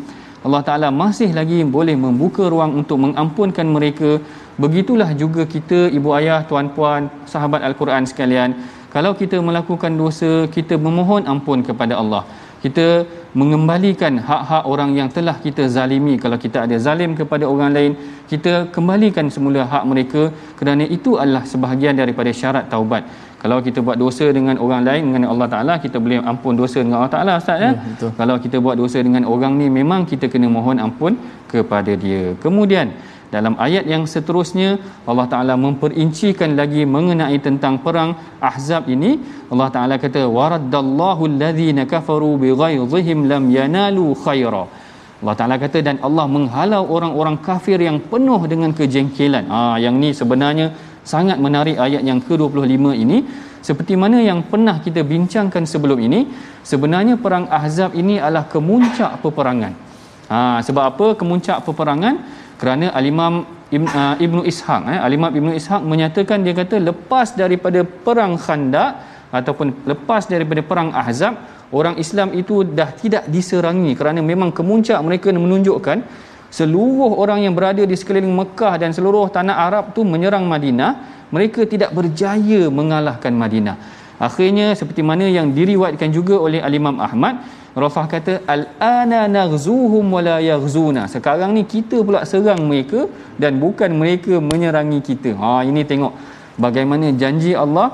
Allah 0.47 0.63
Taala 0.69 0.89
masih 1.03 1.31
lagi 1.39 1.59
boleh 1.77 1.97
membuka 2.07 2.45
ruang 2.55 2.73
untuk 2.81 2.99
mengampunkan 3.05 3.67
mereka 3.77 4.11
begitulah 4.65 5.11
juga 5.23 5.43
kita 5.55 5.81
ibu 5.99 6.11
ayah 6.19 6.39
tuan-puan 6.51 7.03
sahabat 7.33 7.61
al-Quran 7.71 8.05
sekalian 8.13 8.53
kalau 8.95 9.13
kita 9.23 9.39
melakukan 9.49 9.95
dosa 10.05 10.33
kita 10.57 10.75
memohon 10.87 11.23
ampun 11.35 11.59
kepada 11.71 11.95
Allah 12.03 12.23
kita 12.65 12.87
mengembalikan 13.41 14.15
hak-hak 14.29 14.65
orang 14.73 14.91
yang 14.99 15.09
telah 15.17 15.35
kita 15.47 15.65
zalimi 15.75 16.15
kalau 16.23 16.39
kita 16.45 16.59
ada 16.67 16.77
zalim 16.87 17.11
kepada 17.21 17.45
orang 17.55 17.71
lain 17.77 17.93
kita 18.33 18.53
kembalikan 18.77 19.27
semula 19.37 19.63
hak 19.73 19.85
mereka 19.93 20.23
kerana 20.61 20.85
itu 20.97 21.11
adalah 21.23 21.45
sebahagian 21.53 21.95
daripada 22.03 22.31
syarat 22.41 22.65
taubat 22.75 23.05
kalau 23.43 23.59
kita 23.67 23.79
buat 23.87 23.99
dosa 24.05 24.27
dengan 24.39 24.57
orang 24.67 24.83
lain 24.89 25.03
dengan 25.11 25.27
Allah 25.35 25.49
Taala 25.55 25.75
kita 25.85 25.99
boleh 26.05 26.19
ampun 26.33 26.55
dosa 26.63 26.79
dengan 26.85 26.97
Allah 27.01 27.13
Taala 27.17 27.35
ustaz 27.43 27.65
ya, 27.67 27.71
ya 28.05 28.11
kalau 28.21 28.37
kita 28.47 28.57
buat 28.67 28.77
dosa 28.83 28.99
dengan 29.09 29.25
orang 29.35 29.55
ni 29.61 29.69
memang 29.81 30.03
kita 30.13 30.29
kena 30.35 30.49
mohon 30.57 30.81
ampun 30.87 31.15
kepada 31.55 31.95
dia 32.07 32.25
kemudian 32.47 32.89
dalam 33.35 33.55
ayat 33.65 33.85
yang 33.93 34.05
seterusnya 34.13 34.69
Allah 35.11 35.27
Taala 35.33 35.55
memperincikan 35.67 36.51
lagi 36.61 36.83
mengenai 36.97 37.37
tentang 37.47 37.75
perang 37.87 38.11
Ahzab 38.51 38.85
ini. 38.95 39.11
Allah 39.53 39.69
Taala 39.75 39.95
kata 40.05 40.23
Waradallahu 40.37 41.23
alladhina 41.31 41.85
kafaru 41.95 42.31
bighayzihim 42.45 43.21
lam 43.33 43.45
yanalu 43.59 44.07
khaira. 44.25 44.63
Allah 45.21 45.35
Taala 45.41 45.57
kata 45.65 45.79
dan 45.89 45.97
Allah 46.09 46.27
menghalau 46.37 46.83
orang-orang 46.97 47.37
kafir 47.49 47.79
yang 47.89 47.99
penuh 48.13 48.41
dengan 48.53 48.73
kejengkelan. 48.81 49.45
Ah 49.57 49.61
ha, 49.71 49.77
yang 49.85 49.95
ni 50.05 50.11
sebenarnya 50.21 50.69
sangat 51.13 51.39
menarik 51.47 51.77
ayat 51.89 52.03
yang 52.11 52.23
ke-25 52.29 52.89
ini. 53.05 53.19
Seperti 53.69 53.95
mana 54.03 54.19
yang 54.31 54.41
pernah 54.51 54.75
kita 54.85 55.01
bincangkan 55.13 55.65
sebelum 55.73 55.99
ini, 56.09 56.21
sebenarnya 56.71 57.15
perang 57.25 57.45
Ahzab 57.61 57.91
ini 58.03 58.15
adalah 58.27 58.45
kemuncak 58.53 59.13
peperangan. 59.23 59.73
Ha, 60.33 60.39
sebab 60.67 60.85
apa 60.93 61.07
kemuncak 61.21 61.59
peperangan? 61.67 62.15
kerana 62.61 62.87
al-Imam 62.99 63.35
uh, 64.01 64.17
Ibnu 64.27 64.43
Ishaq 64.53 64.83
eh 64.95 64.99
al-Imam 65.07 65.33
Ibnu 65.41 65.51
Ishaq 65.61 65.81
menyatakan 65.93 66.43
dia 66.47 66.55
kata 66.61 66.77
lepas 66.91 67.29
daripada 67.43 67.81
perang 68.07 68.35
Khandaq 68.45 68.91
ataupun 69.39 69.67
lepas 69.93 70.23
daripada 70.35 70.61
perang 70.71 70.91
Ahzab 71.03 71.35
orang 71.79 71.95
Islam 72.05 72.29
itu 72.41 72.57
dah 72.79 72.91
tidak 73.03 73.25
diserangi 73.35 73.93
kerana 74.01 74.21
memang 74.31 74.51
kemuncak 74.59 74.99
mereka 75.09 75.29
menunjukkan 75.47 75.99
seluruh 76.59 77.11
orang 77.23 77.41
yang 77.47 77.55
berada 77.59 77.83
di 77.91 77.97
sekeliling 78.01 78.35
Mekah 78.41 78.75
dan 78.83 78.91
seluruh 78.99 79.25
tanah 79.37 79.57
Arab 79.69 79.87
tu 79.97 80.03
menyerang 80.13 80.47
Madinah 80.53 80.93
mereka 81.37 81.63
tidak 81.73 81.91
berjaya 81.99 82.63
mengalahkan 82.79 83.35
Madinah 83.45 83.77
akhirnya 84.29 84.69
seperti 84.81 85.03
mana 85.11 85.27
yang 85.39 85.49
diriwayatkan 85.59 86.11
juga 86.19 86.35
oleh 86.47 86.61
al-Imam 86.69 86.97
Ahmad 87.09 87.35
Rafah 87.83 88.05
kata 88.15 88.35
al-ana 88.55 89.21
naghzuhum 89.37 90.07
wala 90.17 90.37
yaghzuna. 90.51 91.03
Sekarang 91.15 91.51
ni 91.57 91.63
kita 91.75 91.97
pula 92.07 92.21
serang 92.31 92.63
mereka 92.71 93.01
dan 93.43 93.53
bukan 93.65 93.91
mereka 94.03 94.35
menyerangi 94.51 95.01
kita. 95.09 95.31
Ha 95.43 95.51
ini 95.71 95.83
tengok 95.93 96.13
bagaimana 96.65 97.09
janji 97.23 97.53
Allah 97.65 97.87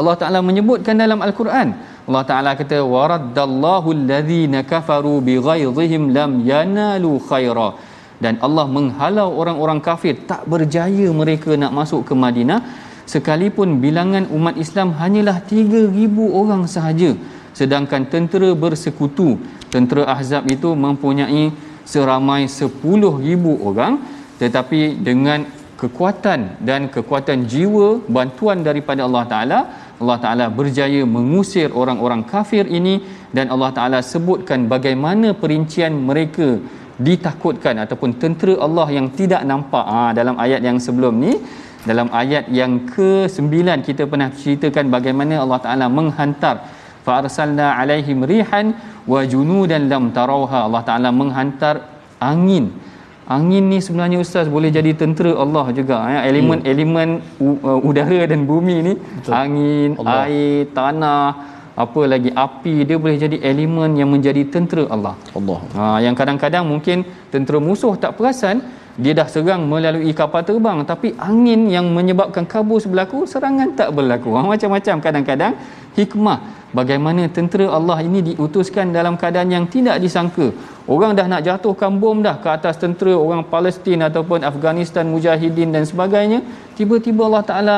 Allah 0.00 0.14
Taala 0.22 0.40
menyebutkan 0.48 0.96
dalam 1.04 1.20
al-Quran. 1.28 1.70
Allah 2.08 2.24
Taala 2.30 2.50
kata 2.60 2.78
waraddallahu 2.94 3.88
alladhina 3.98 4.60
kafaru 4.72 5.14
bighayzihim 5.28 6.04
lam 6.18 6.32
yanalu 6.52 7.12
khaira 7.30 7.68
dan 8.24 8.34
Allah 8.46 8.64
menghalau 8.76 9.28
orang-orang 9.42 9.80
kafir 9.88 10.14
tak 10.32 10.42
berjaya 10.52 11.06
mereka 11.22 11.52
nak 11.62 11.72
masuk 11.78 12.02
ke 12.08 12.14
Madinah 12.24 12.58
sekalipun 13.12 13.68
bilangan 13.84 14.24
umat 14.36 14.56
Islam 14.64 14.90
hanyalah 15.00 15.36
3000 15.52 16.26
orang 16.40 16.62
sahaja 16.74 17.08
sedangkan 17.60 18.02
tentera 18.12 18.50
bersekutu 18.64 19.28
tentera 19.74 20.02
ahzab 20.14 20.44
itu 20.54 20.68
mempunyai 20.84 21.44
seramai 21.92 22.42
10000 22.58 23.56
orang 23.70 23.94
tetapi 24.42 24.82
dengan 25.08 25.40
kekuatan 25.82 26.40
dan 26.68 26.80
kekuatan 26.94 27.38
jiwa 27.52 27.86
bantuan 28.16 28.58
daripada 28.68 29.00
Allah 29.08 29.24
taala 29.32 29.58
Allah 30.02 30.18
taala 30.24 30.46
berjaya 30.58 31.02
mengusir 31.16 31.68
orang-orang 31.80 32.22
kafir 32.32 32.64
ini 32.78 32.94
dan 33.36 33.46
Allah 33.54 33.70
taala 33.78 33.98
sebutkan 34.12 34.62
bagaimana 34.74 35.28
perincian 35.42 35.94
mereka 36.10 36.48
ditakutkan 37.08 37.76
ataupun 37.84 38.10
tentera 38.22 38.54
Allah 38.66 38.86
yang 38.98 39.06
tidak 39.20 39.42
nampak 39.52 39.84
ha, 39.92 40.00
dalam 40.20 40.36
ayat 40.44 40.60
yang 40.68 40.78
sebelum 40.86 41.14
ni 41.26 41.34
dalam 41.90 42.08
ayat 42.22 42.44
yang 42.60 42.72
ke-9 42.94 43.54
kita 43.88 44.02
pernah 44.10 44.28
ceritakan 44.42 44.86
bagaimana 44.96 45.34
Allah 45.44 45.58
taala 45.66 45.86
menghantar 45.98 46.56
Farsalna 47.06 47.66
alaihim 47.82 48.18
rihan 48.32 48.66
wa 49.12 49.20
junudan 49.34 49.84
lam 49.92 50.04
tarauha. 50.18 50.58
Allah 50.68 50.82
Taala 50.88 51.10
menghantar 51.20 51.74
angin. 52.30 52.64
Angin 53.36 53.64
ni 53.72 53.78
sebenarnya 53.86 54.18
ustaz 54.24 54.46
boleh 54.56 54.70
jadi 54.78 54.90
tentera 55.02 55.32
Allah 55.44 55.64
juga. 55.78 55.96
Ya, 56.14 56.18
eh, 56.18 56.22
elemen-elemen 56.30 57.08
hmm. 57.42 57.56
eh, 57.70 57.80
udara 57.90 58.20
dan 58.32 58.40
bumi 58.50 58.76
ni, 58.88 58.94
Betul. 59.00 59.34
angin, 59.42 59.90
Allah. 60.02 60.16
air, 60.26 60.60
tanah, 60.78 61.24
apa 61.84 62.02
lagi 62.12 62.30
api 62.46 62.74
dia 62.88 62.96
boleh 63.04 63.16
jadi 63.24 63.36
elemen 63.50 63.90
yang 64.00 64.10
menjadi 64.14 64.42
tentera 64.56 64.84
Allah. 64.96 65.14
Allah. 65.40 65.58
Ha, 65.78 65.84
yang 66.06 66.14
kadang-kadang 66.20 66.64
mungkin 66.72 67.06
tentera 67.34 67.58
musuh 67.68 67.94
tak 68.04 68.14
perasan 68.18 68.58
dia 69.02 69.12
dah 69.20 69.26
serang 69.34 69.62
melalui 69.72 70.12
kapal 70.20 70.42
terbang 70.48 70.78
tapi 70.90 71.08
angin 71.28 71.60
yang 71.74 71.86
menyebabkan 71.96 72.44
kabus 72.54 72.84
berlaku 72.92 73.20
serangan 73.32 73.70
tak 73.78 73.88
berlaku 73.96 74.30
ha, 74.36 74.40
macam-macam 74.50 74.96
kadang-kadang 75.06 75.52
hikmah 75.98 76.36
bagaimana 76.78 77.22
tentera 77.36 77.66
Allah 77.78 77.96
ini 78.08 78.20
diutuskan 78.32 78.92
dalam 78.98 79.14
keadaan 79.22 79.48
yang 79.56 79.64
tidak 79.74 79.96
disangka 80.04 80.48
orang 80.94 81.12
dah 81.18 81.24
nak 81.32 81.40
jatuhkan 81.48 81.96
bom 82.02 82.20
dah 82.26 82.36
ke 82.42 82.48
atas 82.56 82.76
tentera 82.84 83.14
orang 83.24 83.40
Palestin 83.52 84.04
ataupun 84.08 84.44
Afghanistan 84.50 85.06
mujahidin 85.14 85.72
dan 85.76 85.84
sebagainya 85.92 86.40
tiba-tiba 86.76 87.22
Allah 87.32 87.44
Taala 87.50 87.76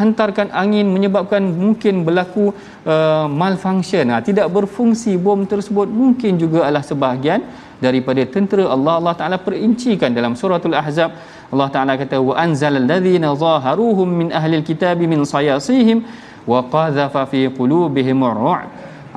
hantarkan 0.00 0.48
angin 0.62 0.86
menyebabkan 0.94 1.40
mungkin 1.62 2.04
berlaku 2.06 2.52
uh, 2.92 3.24
malfunction 3.42 4.12
uh, 4.16 4.20
tidak 4.26 4.46
berfungsi 4.56 5.12
bom 5.26 5.40
tersebut 5.52 5.88
mungkin 6.00 6.36
juga 6.42 6.58
adalah 6.68 6.82
sebahagian 6.90 7.40
daripada 7.84 8.22
tentera 8.34 8.64
Allah 8.76 8.92
Allah 9.00 9.14
Taala 9.20 9.36
perincikan 9.46 10.12
dalam 10.18 10.32
surah 10.40 10.58
Al 10.72 10.76
ahzab 10.82 11.10
Allah 11.54 11.68
Taala 11.74 11.92
kata 12.02 12.16
wa 12.28 12.34
anzal 12.44 12.74
ladzina 12.90 13.28
zaharuhum 13.44 14.08
min 14.20 14.28
ahli 14.38 14.54
alkitab 14.62 15.00
min 15.12 15.22
sayasihim 15.34 15.98
wa 16.52 16.60
qadhafa 16.74 17.22
fi 17.32 17.40
qulubihim 17.58 18.22
ru'b 18.40 18.66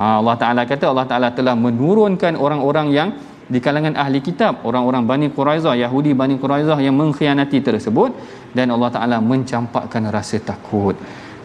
ah, 0.04 0.16
Allah 0.22 0.36
Taala 0.42 0.62
kata 0.74 0.86
Allah 0.92 1.08
Taala 1.12 1.30
telah 1.40 1.56
menurunkan 1.66 2.34
orang-orang 2.46 2.90
yang 2.98 3.12
di 3.54 3.60
kalangan 3.66 3.94
ahli 4.04 4.20
kitab 4.28 4.56
orang-orang 4.70 5.04
Bani 5.12 5.28
Quraizah 5.38 5.74
Yahudi 5.86 6.12
Bani 6.22 6.36
Quraizah 6.44 6.78
yang 6.88 6.96
mengkhianati 7.02 7.60
tersebut 7.68 8.12
dan 8.58 8.68
Allah 8.76 8.90
Taala 8.98 9.18
mencampakkan 9.32 10.04
rasa 10.18 10.38
takut 10.52 10.96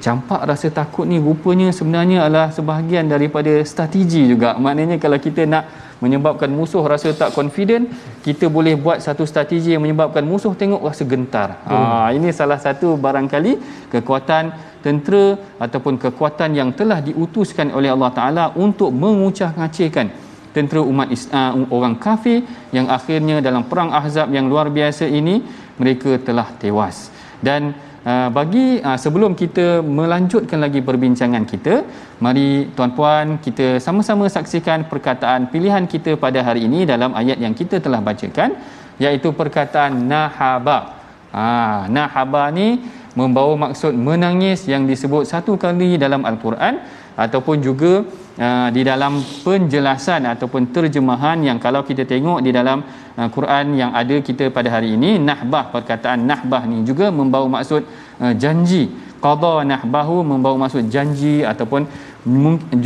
campak 0.05 0.43
rasa 0.51 0.69
takut 0.81 1.05
ni 1.13 1.17
rupanya 1.29 1.69
sebenarnya 1.79 2.19
adalah 2.27 2.49
sebahagian 2.59 3.07
daripada 3.15 3.53
strategi 3.71 4.23
juga 4.33 4.51
maknanya 4.65 4.97
kalau 5.05 5.19
kita 5.27 5.43
nak 5.55 5.65
menyebabkan 6.03 6.51
musuh 6.61 6.83
rasa 6.93 7.11
tak 7.21 7.31
confident 7.39 7.85
kita 8.27 8.47
boleh 8.57 8.75
buat 8.85 8.99
satu 9.07 9.25
strategi 9.33 9.69
yang 9.75 9.83
menyebabkan 9.87 10.25
musuh 10.33 10.53
tengok 10.63 10.83
rasa 10.89 11.05
gentar 11.13 11.49
hmm. 11.69 11.71
ha, 11.71 12.07
ini 12.17 12.29
salah 12.41 12.59
satu 12.67 12.89
barangkali 13.07 13.53
kekuatan 13.95 14.45
tentera 14.87 15.27
ataupun 15.67 15.95
kekuatan 16.05 16.51
yang 16.61 16.71
telah 16.81 16.99
diutuskan 17.09 17.69
oleh 17.79 17.91
Allah 17.95 18.11
Ta'ala 18.19 18.45
untuk 18.67 18.91
mengucah-ngacihkan 19.05 20.09
tentera 20.57 20.81
umat 20.91 21.09
uh, 21.39 21.53
orang 21.77 21.95
kafir 22.05 22.39
yang 22.77 22.87
akhirnya 22.97 23.37
dalam 23.47 23.63
perang 23.71 23.91
ahzab 24.01 24.29
yang 24.37 24.47
luar 24.53 24.67
biasa 24.77 25.05
ini 25.21 25.37
mereka 25.83 26.11
telah 26.29 26.47
tewas 26.63 26.99
dan 27.49 27.63
Ah, 28.13 28.29
bagi 28.37 28.65
uh, 28.89 28.99
sebelum 29.03 29.33
kita 29.43 29.65
melanjutkan 29.99 30.59
lagi 30.65 30.81
perbincangan 30.89 31.41
kita 31.53 31.75
mari 32.25 32.69
tuan-puan 32.77 33.41
kita 33.47 33.67
sama-sama 33.85 34.25
saksikan 34.35 34.85
perkataan 34.93 35.49
pilihan 35.53 35.85
kita 35.95 36.13
pada 36.25 36.41
hari 36.49 36.63
ini 36.69 36.81
dalam 36.91 37.17
ayat 37.21 37.39
yang 37.45 37.55
kita 37.61 37.77
telah 37.87 38.01
bacakan 38.09 38.51
iaitu 39.05 39.29
perkataan 39.41 39.93
nahaba 40.11 40.77
ha 41.37 41.47
nahaba 41.97 42.45
ni 42.59 42.69
membawa 43.21 43.55
maksud 43.73 43.97
menangis 44.11 44.61
yang 44.73 44.85
disebut 44.93 45.25
satu 45.33 45.55
kali 45.65 45.91
dalam 46.05 46.23
al-Quran 46.33 46.77
ataupun 47.25 47.57
juga 47.67 47.93
uh, 48.47 48.69
di 48.77 48.83
dalam 48.91 49.15
penjelasan 49.47 50.23
ataupun 50.35 50.63
terjemahan 50.77 51.39
yang 51.49 51.59
kalau 51.67 51.83
kita 51.91 52.05
tengok 52.13 52.39
di 52.47 52.51
dalam 52.59 52.79
uh, 53.21 53.29
Quran 53.37 53.67
yang 53.81 53.91
ada 54.03 54.19
kita 54.29 54.47
pada 54.57 54.69
hari 54.77 54.91
ini 54.99 55.11
nahbah 55.29 55.65
perkataan 55.75 56.23
nahbah 56.33 56.63
ni 56.73 56.79
juga 56.91 57.09
membawa 57.21 57.49
maksud 57.57 57.83
uh, 58.25 58.33
janji 58.45 58.85
qada 59.27 59.53
nahbahu 59.73 60.17
membawa 60.33 60.57
maksud 60.65 60.85
janji 60.95 61.37
ataupun 61.53 61.83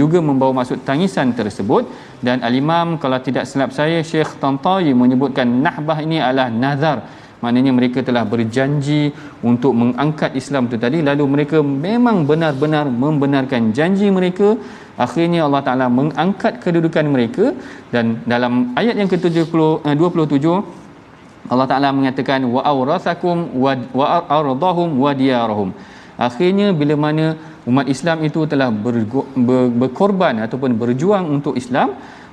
juga 0.00 0.18
membawa 0.28 0.52
maksud 0.58 0.78
tangisan 0.88 1.28
tersebut 1.40 1.82
dan 2.26 2.38
al-imam 2.48 2.88
kalau 3.02 3.18
tidak 3.26 3.44
silap 3.50 3.70
saya 3.76 3.98
Syekh 4.10 4.30
Tantawi 4.42 4.92
menyebutkan 5.02 5.48
nahbah 5.66 5.96
ini 6.06 6.18
adalah 6.26 6.46
nazar 6.64 6.96
maknanya 7.42 7.72
mereka 7.78 7.98
telah 8.08 8.22
berjanji 8.32 9.02
untuk 9.50 9.72
mengangkat 9.80 10.30
Islam 10.40 10.64
itu 10.68 10.76
tadi 10.84 10.98
lalu 11.08 11.24
mereka 11.34 11.58
memang 11.86 12.18
benar-benar 12.30 12.86
membenarkan 13.04 13.70
janji 13.78 14.08
mereka 14.18 14.48
akhirnya 15.06 15.40
Allah 15.46 15.62
Taala 15.66 15.86
mengangkat 15.98 16.54
kedudukan 16.64 17.06
mereka 17.16 17.44
dan 17.94 18.06
dalam 18.32 18.54
ayat 18.82 18.94
yang 19.00 19.10
ke-77 19.12 19.46
eh, 20.54 20.60
Allah 21.52 21.66
Taala 21.72 21.88
mengatakan 21.98 22.42
wa 22.54 22.62
awrasakum 22.72 23.38
wa 23.98 24.06
ardahum 24.38 24.90
wa 25.04 25.12
diyarahum 25.20 25.70
akhirnya 26.28 26.68
bila 26.80 26.94
mana 27.06 27.24
umat 27.70 27.86
Islam 27.94 28.18
itu 28.30 28.40
telah 28.52 28.68
berkorban 29.82 30.34
ataupun 30.46 30.72
berjuang 30.82 31.24
untuk 31.38 31.54
Islam 31.62 31.88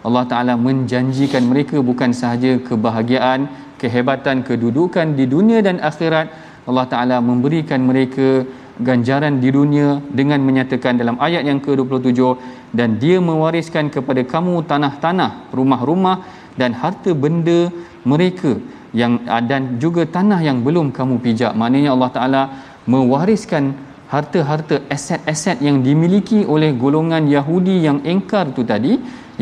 Allah 0.07 0.25
Taala 0.31 0.53
menjanjikan 0.65 1.43
mereka 1.51 1.77
bukan 1.91 2.11
sahaja 2.21 2.51
kebahagiaan 2.67 3.39
kehebatan 3.81 4.37
kedudukan 4.47 5.07
di 5.19 5.25
dunia 5.35 5.59
dan 5.67 5.77
akhirat 5.89 6.27
Allah 6.69 6.85
Taala 6.93 7.17
memberikan 7.29 7.81
mereka 7.89 8.27
ganjaran 8.87 9.33
di 9.43 9.49
dunia 9.57 9.89
dengan 10.19 10.39
menyatakan 10.47 10.99
dalam 11.01 11.15
ayat 11.27 11.43
yang 11.49 11.59
ke-27 11.65 12.19
dan 12.77 12.89
dia 13.01 13.17
mewariskan 13.27 13.85
kepada 13.95 14.21
kamu 14.33 14.55
tanah-tanah, 14.71 15.29
rumah-rumah 15.59 16.17
dan 16.61 16.71
harta 16.81 17.11
benda 17.23 17.59
mereka 18.13 18.51
yang 19.01 19.13
dan 19.51 19.61
juga 19.83 20.03
tanah 20.15 20.39
yang 20.47 20.57
belum 20.65 20.87
kamu 20.97 21.15
pijak. 21.25 21.53
Maknanya 21.61 21.89
Allah 21.95 22.09
Taala 22.17 22.43
mewariskan 22.95 23.63
harta-harta 24.13 24.75
aset-aset 24.95 25.59
yang 25.67 25.77
dimiliki 25.87 26.41
oleh 26.55 26.71
golongan 26.83 27.23
Yahudi 27.37 27.77
yang 27.87 27.99
engkar 28.13 28.45
tu 28.57 28.63
tadi 28.73 28.93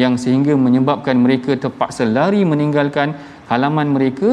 yang 0.04 0.14
sehingga 0.22 0.54
menyebabkan 0.66 1.18
mereka 1.26 1.52
terpaksa 1.64 2.02
lari 2.18 2.42
meninggalkan 2.54 3.10
halaman 3.52 3.88
mereka 3.96 4.30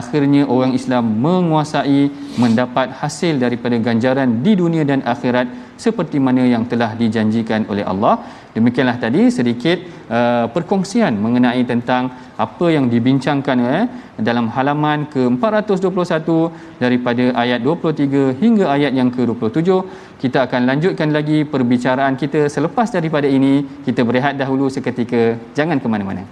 akhirnya 0.00 0.42
orang 0.54 0.72
Islam 0.78 1.04
menguasai 1.26 2.00
mendapat 2.42 2.88
hasil 3.00 3.34
daripada 3.44 3.76
ganjaran 3.86 4.30
di 4.46 4.52
dunia 4.62 4.82
dan 4.90 5.00
akhirat 5.14 5.48
seperti 5.84 6.18
mana 6.26 6.42
yang 6.54 6.64
telah 6.72 6.88
dijanjikan 7.02 7.62
oleh 7.72 7.84
Allah 7.92 8.14
demikianlah 8.56 8.96
tadi 9.04 9.22
sedikit 9.36 9.78
uh, 10.18 10.44
perkongsian 10.54 11.14
mengenai 11.24 11.62
tentang 11.72 12.04
apa 12.46 12.66
yang 12.74 12.86
dibincangkan 12.92 13.58
eh 13.78 13.82
dalam 14.28 14.46
halaman 14.56 15.00
ke-421 15.14 16.30
daripada 16.84 17.24
ayat 17.44 17.58
23 17.70 18.24
hingga 18.42 18.64
ayat 18.76 18.92
yang 19.00 19.10
ke-27 19.16 19.68
kita 20.22 20.38
akan 20.46 20.62
lanjutkan 20.70 21.10
lagi 21.18 21.38
perbicaraan 21.54 22.16
kita 22.24 22.42
selepas 22.56 22.88
daripada 22.98 23.28
ini 23.38 23.54
kita 23.88 24.00
berehat 24.10 24.36
dahulu 24.44 24.68
seketika 24.78 25.22
jangan 25.60 25.80
ke 25.84 25.90
mana-mana 25.94 26.24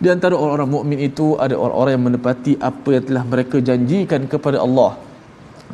Di 0.07 0.11
antara 0.15 0.35
orang-orang 0.41 0.69
mukmin 0.73 0.99
itu 1.07 1.25
ada 1.43 1.55
orang-orang 1.63 1.93
yang 1.95 2.03
menepati 2.07 2.51
apa 2.67 2.89
yang 2.95 3.03
telah 3.07 3.23
mereka 3.31 3.57
janjikan 3.69 4.21
kepada 4.33 4.57
Allah. 4.65 4.91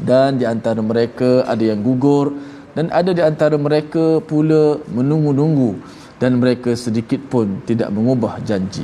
Dan 0.09 0.29
di 0.41 0.45
antara 0.51 0.81
mereka 0.91 1.29
ada 1.51 1.61
yang 1.71 1.77
gugur 1.87 2.25
dan 2.75 2.85
ada 2.99 3.11
di 3.19 3.23
antara 3.27 3.55
mereka 3.67 4.05
pula 4.31 4.61
menunggu-nunggu 4.99 5.69
dan 6.21 6.39
mereka 6.43 6.73
sedikit 6.85 7.21
pun 7.33 7.45
tidak 7.69 7.91
mengubah 7.97 8.33
janji. 8.51 8.81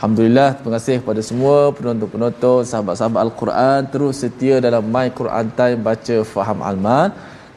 Alhamdulillah 0.00 0.48
terima 0.60 0.72
kasih 0.80 0.96
kepada 1.04 1.20
semua 1.30 1.58
penonton-penonton 1.80 2.58
sahabat-sahabat 2.72 3.20
Al-Quran 3.28 3.78
terus 3.94 4.14
setia 4.24 4.56
dalam 4.68 4.86
My 4.96 5.06
Quran 5.20 5.48
Time 5.60 5.82
baca 5.90 6.16
faham 6.34 6.62
alman. 6.72 7.10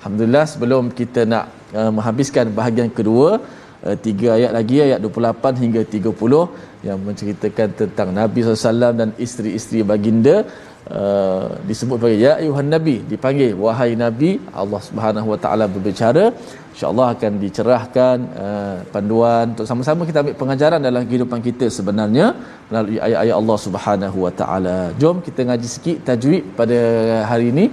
Alhamdulillah 0.04 0.46
sebelum 0.56 0.84
kita 1.00 1.24
nak 1.36 1.48
uh, 1.80 1.91
menghabiskan 2.00 2.52
bahagian 2.60 2.91
kedua 3.00 3.30
Eh, 3.89 3.96
tiga 4.06 4.28
ayat 4.38 4.52
lagi 4.56 4.76
ayat 4.88 5.00
28 5.06 5.62
hingga 5.62 5.82
30 5.91 6.41
yang 6.88 6.98
menceritakan 7.06 7.70
tentang 7.80 8.10
Nabi 8.20 8.38
SAW 8.48 8.91
dan 9.04 9.10
isteri-isteri 9.28 9.82
baginda 9.94 10.38
Uh, 11.02 11.48
disebut 11.70 11.98
sebagai 12.02 12.17
ya 12.26 12.30
ayuhan 12.44 12.70
nabi 12.74 12.94
dipanggil 13.10 13.52
wahai 13.63 13.89
nabi 14.02 14.30
Allah 14.62 14.80
Subhanahu 14.88 15.28
wa 15.32 15.38
taala 15.44 15.65
berbicara 15.74 16.24
insyaallah 16.74 17.06
akan 17.15 17.34
dicerahkan 17.44 18.17
uh, 18.46 18.78
panduan 18.94 19.46
untuk 19.54 19.67
sama-sama 19.72 20.08
kita 20.10 20.20
ambil 20.24 20.36
pengajaran 20.41 20.82
dalam 20.88 21.06
kehidupan 21.10 21.39
kita 21.48 21.67
sebenarnya 21.78 22.26
melalui 22.70 22.98
ayat-ayat 23.08 23.36
Allah 23.41 23.58
Subhanahu 23.65 24.17
wa 24.26 24.34
taala 24.41 24.76
jom 25.04 25.20
kita 25.28 25.41
ngaji 25.50 25.70
sikit 25.76 25.98
tajwid 26.10 26.44
pada 26.60 26.78
hari 27.32 27.48
ini 27.54 27.65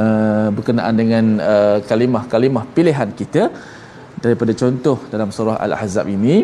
uh, 0.00 0.48
berkenaan 0.58 0.94
dengan 1.02 1.24
uh, 1.52 1.78
kalimah-kalimah 1.90 2.64
pilihan 2.78 3.10
kita 3.22 3.42
uh, 3.50 3.77
daripada 4.24 4.52
contoh 4.62 4.98
dalam 5.12 5.30
surah 5.36 5.56
Al-Ahzab 5.64 6.06
ini 6.16 6.36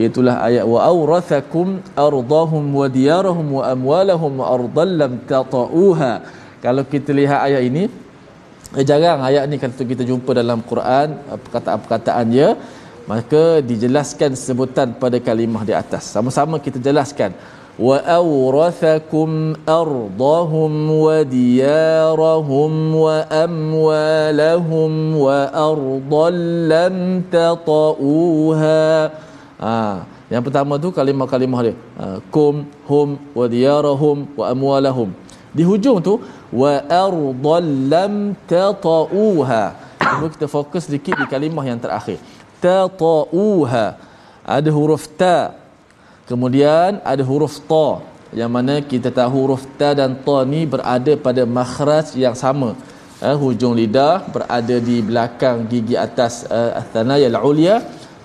iaitulah 0.00 0.36
ayat 0.48 0.64
wa 0.72 0.80
awrathakum 0.92 1.68
ardahum 2.06 2.64
wa 2.80 2.86
diyarahum 2.96 3.46
wa 3.58 3.64
amwalahum 3.74 4.32
ardan 4.54 4.90
lam 5.02 5.12
tata'uha 5.32 6.12
kalau 6.64 6.82
kita 6.94 7.10
lihat 7.20 7.40
ayat 7.48 7.62
ini 7.70 7.82
eh, 8.78 8.84
jarang 8.90 9.22
ayat 9.30 9.44
ni 9.52 9.56
kalau 9.62 9.88
kita 9.92 10.04
jumpa 10.10 10.30
dalam 10.42 10.60
Quran 10.72 11.08
perkataan-perkataan 11.44 12.26
dia 12.36 12.48
maka 13.12 13.42
dijelaskan 13.70 14.30
sebutan 14.46 14.88
pada 15.02 15.16
kalimah 15.28 15.62
di 15.70 15.74
atas 15.82 16.04
sama-sama 16.16 16.56
kita 16.66 16.78
jelaskan 16.88 17.32
وأورثكم 17.76 19.28
أرضهم 19.68 20.72
وديارهم 21.04 22.72
وأموالهم 22.94 24.92
وأرضا 25.16 26.28
لم 26.72 26.94
تطؤوها 27.32 28.86
ha, 29.60 29.78
yang 30.32 30.40
pertama 30.44 30.80
tu 30.80 30.88
kalimah-kalimah 30.96 31.60
dia 31.68 31.74
ha, 32.00 32.16
kum 32.32 32.64
hum 32.88 33.20
wadiyarahum 33.36 34.24
wa 34.40 34.48
amwalahum 34.56 35.12
di 35.56 35.60
hujung 35.68 36.00
tu 36.00 36.16
wa 36.56 36.72
arda 37.04 37.56
lam 37.92 38.32
tatauha 38.48 39.64
cuba 40.00 40.26
kita 40.32 40.48
fokus 40.48 40.88
sedikit 40.88 41.20
di 41.20 41.26
kalimah 41.28 41.64
yang 41.68 41.76
terakhir 41.76 42.16
tatauha 42.64 44.00
ada 44.56 44.70
huruf 44.72 45.04
ta 45.20 45.38
Kemudian 46.26 46.98
ada 47.06 47.22
huruf 47.28 47.62
ta 47.70 48.02
yang 48.34 48.50
mana 48.50 48.82
kita 48.82 49.14
tahu 49.14 49.30
huruf 49.30 49.62
ta 49.78 49.94
dan 49.94 50.18
ta 50.26 50.38
ni 50.54 50.66
berada 50.74 51.14
pada 51.26 51.46
makhraj 51.46 52.18
yang 52.18 52.34
sama. 52.34 52.74
Uh, 53.22 53.32
hujung 53.38 53.78
lidah 53.78 54.26
berada 54.34 54.76
di 54.82 55.00
belakang 55.06 55.64
gigi 55.70 55.94
atas 55.96 56.42
uh, 56.50 56.76
eh, 56.76 56.84
thanayal 56.92 57.38
ulia 57.48 57.78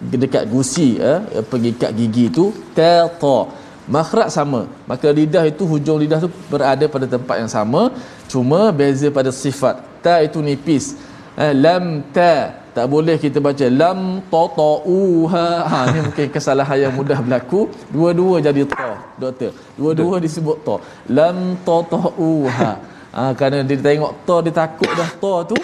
dekat 0.03 0.49
gusi 0.51 0.97
uh, 0.99 1.21
eh, 1.31 1.45
pengikat 1.47 1.93
gigi 1.95 2.27
itu 2.33 2.49
ta 2.75 3.05
ta 3.21 3.39
makhraj 3.87 4.33
sama 4.35 4.65
maka 4.89 5.07
lidah 5.15 5.47
itu 5.47 5.63
hujung 5.63 5.95
lidah 6.01 6.19
tu 6.25 6.29
berada 6.51 6.89
pada 6.91 7.07
tempat 7.07 7.35
yang 7.39 7.47
sama 7.53 7.87
cuma 8.27 8.67
beza 8.75 9.07
pada 9.13 9.31
sifat 9.31 9.79
ta 10.03 10.19
itu 10.27 10.43
nipis 10.43 10.99
uh, 11.39 11.53
lam 11.55 12.03
ta 12.11 12.59
tak 12.75 12.86
boleh 12.93 13.15
kita 13.23 13.39
baca 13.47 13.65
lam 13.81 13.99
tatauha 14.34 15.45
ha 15.71 15.79
ni 15.93 15.99
mungkin 16.05 16.27
kesalahan 16.36 16.77
yang 16.84 16.93
mudah 16.99 17.17
berlaku 17.25 17.60
dua-dua 17.95 18.36
jadi 18.45 18.63
ta 18.73 18.86
doktor 19.23 19.49
dua-dua 19.79 20.15
disebut 20.25 20.57
ta 20.67 20.75
lam 21.17 21.39
tatauha 21.67 22.69
ha 23.17 23.23
kerana 23.39 23.62
dia 23.71 23.79
tengok 23.89 24.13
ta 24.27 24.38
dia 24.47 24.53
takut 24.62 24.91
dah 25.01 25.10
ta 25.23 25.34
tu 25.51 25.57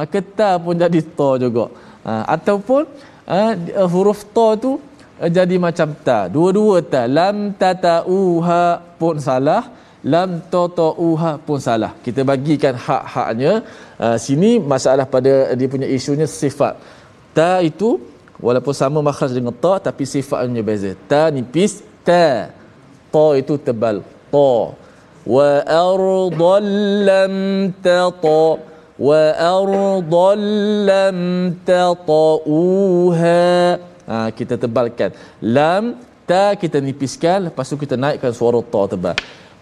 maka 0.00 0.20
ta 0.40 0.50
pun 0.66 0.76
jadi 0.84 1.02
ta 1.20 1.30
juga 1.44 1.66
ha 2.06 2.12
ataupun 2.36 2.82
ha, 3.32 3.38
eh, 3.40 3.88
huruf 3.94 4.20
ta 4.36 4.48
tu 4.64 4.72
eh, 5.24 5.30
jadi 5.38 5.58
macam 5.66 5.90
ta 6.08 6.18
dua-dua 6.36 6.76
ta 6.94 7.02
lam 7.18 7.38
tatauha 7.62 8.64
pun 9.02 9.16
salah 9.28 9.62
lam 10.12 10.30
tatauha 10.54 11.32
pun 11.46 11.58
salah 11.66 11.92
kita 12.06 12.20
bagikan 12.30 12.74
hak-haknya 12.86 13.52
uh, 14.04 14.16
sini 14.24 14.50
masalah 14.72 15.06
pada 15.14 15.32
dia 15.58 15.68
punya 15.74 15.88
isunya 15.98 16.26
sifat 16.40 16.74
ta 17.36 17.52
itu 17.70 17.90
walaupun 18.46 18.74
sama 18.80 18.98
makhraj 19.08 19.32
dengan 19.38 19.54
ta 19.64 19.74
tapi 19.88 20.04
sifatnya 20.14 20.62
beza 20.70 20.90
ta 21.10 21.22
nipis 21.36 21.74
ta 22.08 22.24
ta 23.14 23.24
itu 23.42 23.54
tebal 23.66 23.96
ta 24.34 24.48
wa 25.34 25.48
ardhal 25.88 26.68
lam 27.10 27.34
tata 27.88 28.40
wa 29.08 29.20
ardhal 29.54 30.42
lam 30.88 31.18
tatauha 31.70 33.38
ha, 34.10 34.16
kita 34.40 34.54
tebalkan 34.64 35.10
lam 35.58 35.84
ta 36.30 36.44
kita 36.64 36.78
nipiskan 36.88 37.38
lepas 37.48 37.70
tu 37.72 37.78
kita 37.84 37.94
naikkan 38.06 38.34
suara 38.40 38.60
ta 38.74 38.82
tebal 38.94 39.16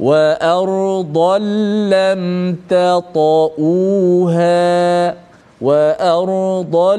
وأرضا 0.07 1.35
لم 1.97 2.23
تطؤوها 2.75 4.71
وأرضا 5.69 6.91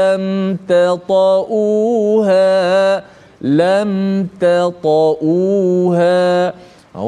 لم 0.00 0.22
تطؤوها 0.72 2.52
لم 3.62 3.90
تطؤوها 4.44 6.20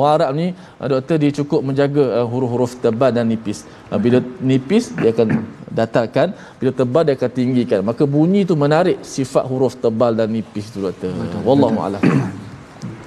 Warak 0.00 0.30
oh, 0.32 0.36
ni 0.38 0.46
uh, 0.80 0.86
doktor 0.90 1.16
dia 1.20 1.28
cukup 1.38 1.60
menjaga 1.68 2.04
uh, 2.16 2.26
huruf-huruf 2.30 2.72
tebal 2.84 3.10
dan 3.12 3.26
nipis. 3.28 3.58
Uh, 3.92 3.98
bila 4.00 4.16
nipis 4.48 4.84
dia 4.96 5.10
akan 5.12 5.28
datarkan, 5.68 6.28
bila 6.56 6.70
tebal 6.78 7.04
dia 7.04 7.14
akan 7.20 7.30
tinggikan. 7.38 7.80
Maka 7.84 8.02
bunyi 8.08 8.48
tu 8.48 8.54
menarik 8.64 8.96
sifat 9.14 9.44
huruf 9.50 9.72
tebal 9.84 10.12
dan 10.16 10.28
nipis 10.32 10.66
tu 10.72 10.78
doktor. 10.88 11.10
Wallahu 11.44 11.76
a'lam. 11.84 12.00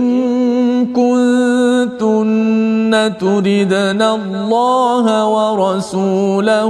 كنتن 0.94 3.16
تردن 3.20 4.02
الله 4.02 5.26
ورسوله 5.28 6.66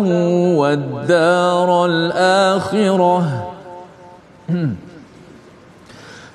والدار 0.56 1.86
الآخرة 1.86 3.42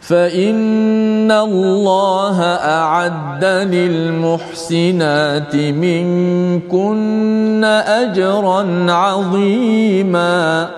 فإن 0.07 1.31
الله 1.31 2.41
أعد 2.81 3.45
للمحسنات 3.45 5.55
منكن 5.55 7.63
أجرا 7.87 8.91
عظيما 8.91 10.69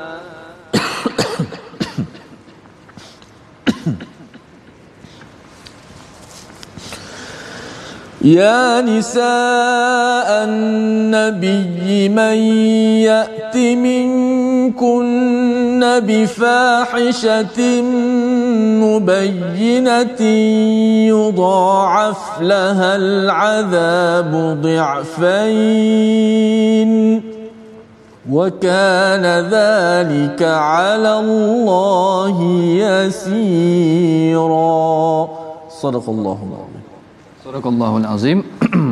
يا 8.21 8.81
نساء 8.81 10.29
النبي 10.43 12.09
من 12.09 12.33
يأت 13.05 13.57
منكن 13.57 14.48
كن 14.71 15.79
بفاحشة 16.05 17.81
مبينة 18.83 20.21
يضاعف 21.11 22.41
لها 22.41 22.95
العذاب 22.95 24.57
ضعفين 24.61 27.21
وكان 28.31 29.25
ذلك 29.49 30.41
على 30.43 31.19
الله 31.19 32.41
يسيرا 32.85 35.27
صدق 35.81 36.09
الله 36.09 36.39
العظيم 36.49 36.81
صدق 37.45 37.67
الله 37.67 37.97
العظيم 37.97 38.43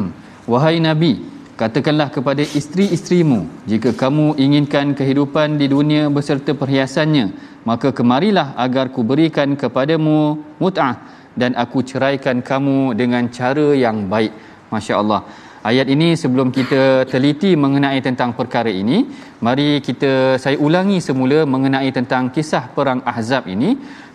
وهي 0.51 0.79
نبي 0.79 1.19
Katakanlah 1.57 2.13
kepada 2.13 2.45
isteri-isterimu, 2.45 3.65
jika 3.65 3.89
kamu 3.89 4.37
inginkan 4.37 4.93
kehidupan 4.93 5.57
di 5.57 5.65
dunia 5.65 6.05
berserta 6.05 6.53
perhiasannya, 6.53 7.33
maka 7.65 7.89
kemarilah 7.89 8.53
agar 8.53 8.93
berikan 8.93 9.57
kepadamu 9.57 10.37
mut'ah 10.61 11.01
dan 11.33 11.57
aku 11.57 11.81
ceraikan 11.81 12.45
kamu 12.45 12.93
dengan 12.93 13.25
cara 13.33 13.73
yang 13.73 14.05
baik. 14.05 14.37
Masya 14.69 15.01
Allah. 15.01 15.25
Ayat 15.69 15.87
ini 15.93 16.07
sebelum 16.19 16.49
kita 16.57 16.79
teliti 17.11 17.49
mengenai 17.63 17.97
tentang 18.05 18.29
perkara 18.37 18.71
ini, 18.81 18.97
mari 19.45 19.65
kita 19.87 20.11
saya 20.43 20.57
ulangi 20.67 20.99
semula 21.07 21.39
mengenai 21.53 21.89
tentang 21.97 22.23
kisah 22.35 22.61
perang 22.75 22.99
Ahzab 23.11 23.43
ini. 23.55 23.69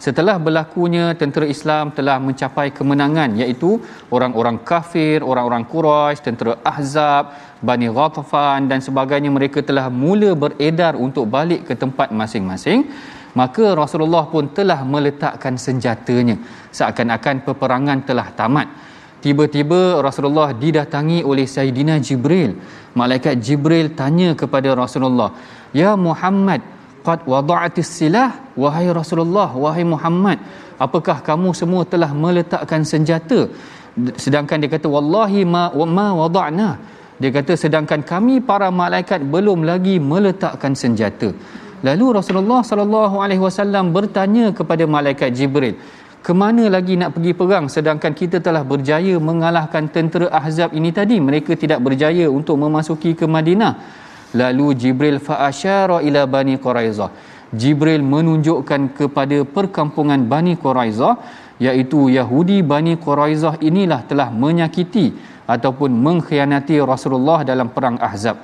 Setelah 0.05 0.35
berlakunya 0.45 1.05
tentera 1.23 1.47
Islam 1.55 1.85
telah 1.99 2.15
mencapai 2.27 2.67
kemenangan 2.79 3.31
iaitu 3.43 3.71
orang-orang 4.19 4.57
kafir, 4.71 5.19
orang-orang 5.33 5.65
Quraisy, 5.75 6.23
tentera 6.29 6.55
Ahzab, 6.73 7.25
Bani 7.71 7.91
Ghatafan 7.99 8.71
dan 8.73 8.79
sebagainya 8.89 9.33
mereka 9.39 9.63
telah 9.71 9.87
mula 10.05 10.31
beredar 10.45 10.95
untuk 11.09 11.27
balik 11.37 11.61
ke 11.71 11.77
tempat 11.85 12.09
masing-masing. 12.23 12.81
Maka 13.43 13.67
Rasulullah 13.83 14.25
pun 14.33 14.47
telah 14.61 14.81
meletakkan 14.95 15.55
senjatanya 15.67 16.39
seakan-akan 16.79 17.37
peperangan 17.49 18.01
telah 18.09 18.29
tamat. 18.41 18.69
Tiba-tiba 19.25 19.81
Rasulullah 20.07 20.49
didatangi 20.63 21.19
oleh 21.31 21.47
Sayyidina 21.55 21.95
Jibril. 22.07 22.53
Malaikat 23.01 23.35
Jibril 23.47 23.87
tanya 24.01 24.31
kepada 24.41 24.69
Rasulullah, 24.83 25.31
"Ya 25.81 25.91
Muhammad, 26.07 26.59
qad 27.07 27.21
wada'atis 27.33 27.87
silah?" 28.01 28.31
Wahai 28.63 28.87
Rasulullah, 29.01 29.49
wahai 29.65 29.85
Muhammad, 29.95 30.39
apakah 30.85 31.17
kamu 31.29 31.51
semua 31.61 31.83
telah 31.93 32.11
meletakkan 32.25 32.83
senjata? 32.93 33.39
Sedangkan 34.25 34.59
dia 34.63 34.71
kata, 34.77 34.87
"Wallahi 34.97 35.41
ma, 35.55 35.65
ma 35.97 36.07
wada'na." 36.23 36.71
Dia 37.23 37.31
kata, 37.39 37.53
"Sedangkan 37.65 38.01
kami 38.13 38.35
para 38.51 38.69
malaikat 38.83 39.21
belum 39.35 39.59
lagi 39.71 39.97
meletakkan 40.13 40.75
senjata." 40.83 41.31
Lalu 41.87 42.07
Rasulullah 42.19 42.61
sallallahu 42.69 43.17
alaihi 43.25 43.43
wasallam 43.45 43.85
bertanya 43.95 44.47
kepada 44.59 44.85
malaikat 44.97 45.29
Jibril, 45.39 45.75
Kemana 46.27 46.65
lagi 46.75 46.95
nak 46.99 47.11
pergi 47.15 47.33
perang 47.39 47.65
sedangkan 47.75 48.13
kita 48.21 48.37
telah 48.47 48.61
berjaya 48.73 49.15
mengalahkan 49.29 49.85
tentera 49.95 50.27
Ahzab 50.39 50.71
ini 50.79 50.91
tadi. 50.99 51.17
Mereka 51.29 51.53
tidak 51.63 51.81
berjaya 51.87 52.27
untuk 52.39 52.57
memasuki 52.65 53.11
ke 53.21 53.27
Madinah. 53.37 53.73
Lalu 54.43 54.67
Jibril 54.83 55.19
fa'asyara 55.29 55.97
ila 56.09 56.23
Bani 56.35 56.55
Quraizah. 56.67 57.11
Jibril 57.63 58.03
menunjukkan 58.15 58.83
kepada 58.99 59.39
perkampungan 59.57 60.21
Bani 60.35 60.55
Quraizah 60.65 61.15
iaitu 61.67 62.01
Yahudi 62.19 62.59
Bani 62.73 62.95
Quraizah 63.07 63.55
inilah 63.71 64.01
telah 64.11 64.29
menyakiti 64.45 65.07
ataupun 65.55 65.91
mengkhianati 66.07 66.79
Rasulullah 66.93 67.39
dalam 67.51 67.69
perang 67.75 67.97
Ahzab. 68.11 68.37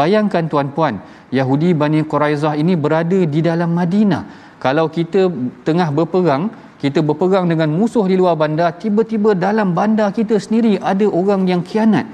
Bayangkan 0.00 0.44
tuan-puan, 0.54 0.96
Yahudi 1.38 1.70
Bani 1.82 2.00
Quraizah 2.12 2.52
ini 2.64 2.74
berada 2.86 3.20
di 3.36 3.40
dalam 3.50 3.70
Madinah. 3.82 4.22
Kalau 4.66 4.86
kita 4.98 5.22
tengah 5.68 5.88
berperang, 6.00 6.44
kita 6.82 7.00
berperang 7.08 7.46
dengan 7.52 7.68
musuh 7.78 8.04
di 8.10 8.16
luar 8.20 8.34
bandar 8.42 8.70
tiba-tiba 8.82 9.30
dalam 9.46 9.68
bandar 9.78 10.08
kita 10.18 10.36
sendiri 10.44 10.72
ada 10.92 11.06
orang 11.20 11.42
yang 11.52 11.60
kianat 11.70 12.06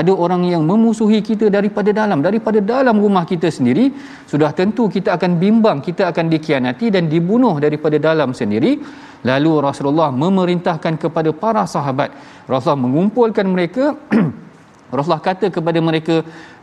ada 0.00 0.12
orang 0.24 0.42
yang 0.50 0.62
memusuhi 0.70 1.18
kita 1.28 1.46
daripada 1.56 1.90
dalam 2.00 2.18
daripada 2.26 2.58
dalam 2.72 2.96
rumah 3.04 3.24
kita 3.32 3.48
sendiri 3.56 3.84
sudah 4.32 4.50
tentu 4.60 4.84
kita 4.96 5.08
akan 5.16 5.32
bimbang 5.42 5.78
kita 5.88 6.02
akan 6.12 6.26
dikianati 6.34 6.86
dan 6.96 7.04
dibunuh 7.14 7.54
daripada 7.64 7.98
dalam 8.08 8.30
sendiri 8.40 8.72
lalu 9.32 9.52
Rasulullah 9.68 10.08
memerintahkan 10.24 10.94
kepada 11.04 11.30
para 11.42 11.64
sahabat 11.74 12.10
Rasulullah 12.52 12.82
mengumpulkan 12.86 13.46
mereka 13.56 13.84
Rasulullah 14.96 15.24
kata 15.30 15.46
kepada 15.56 15.78
mereka 15.88 16.16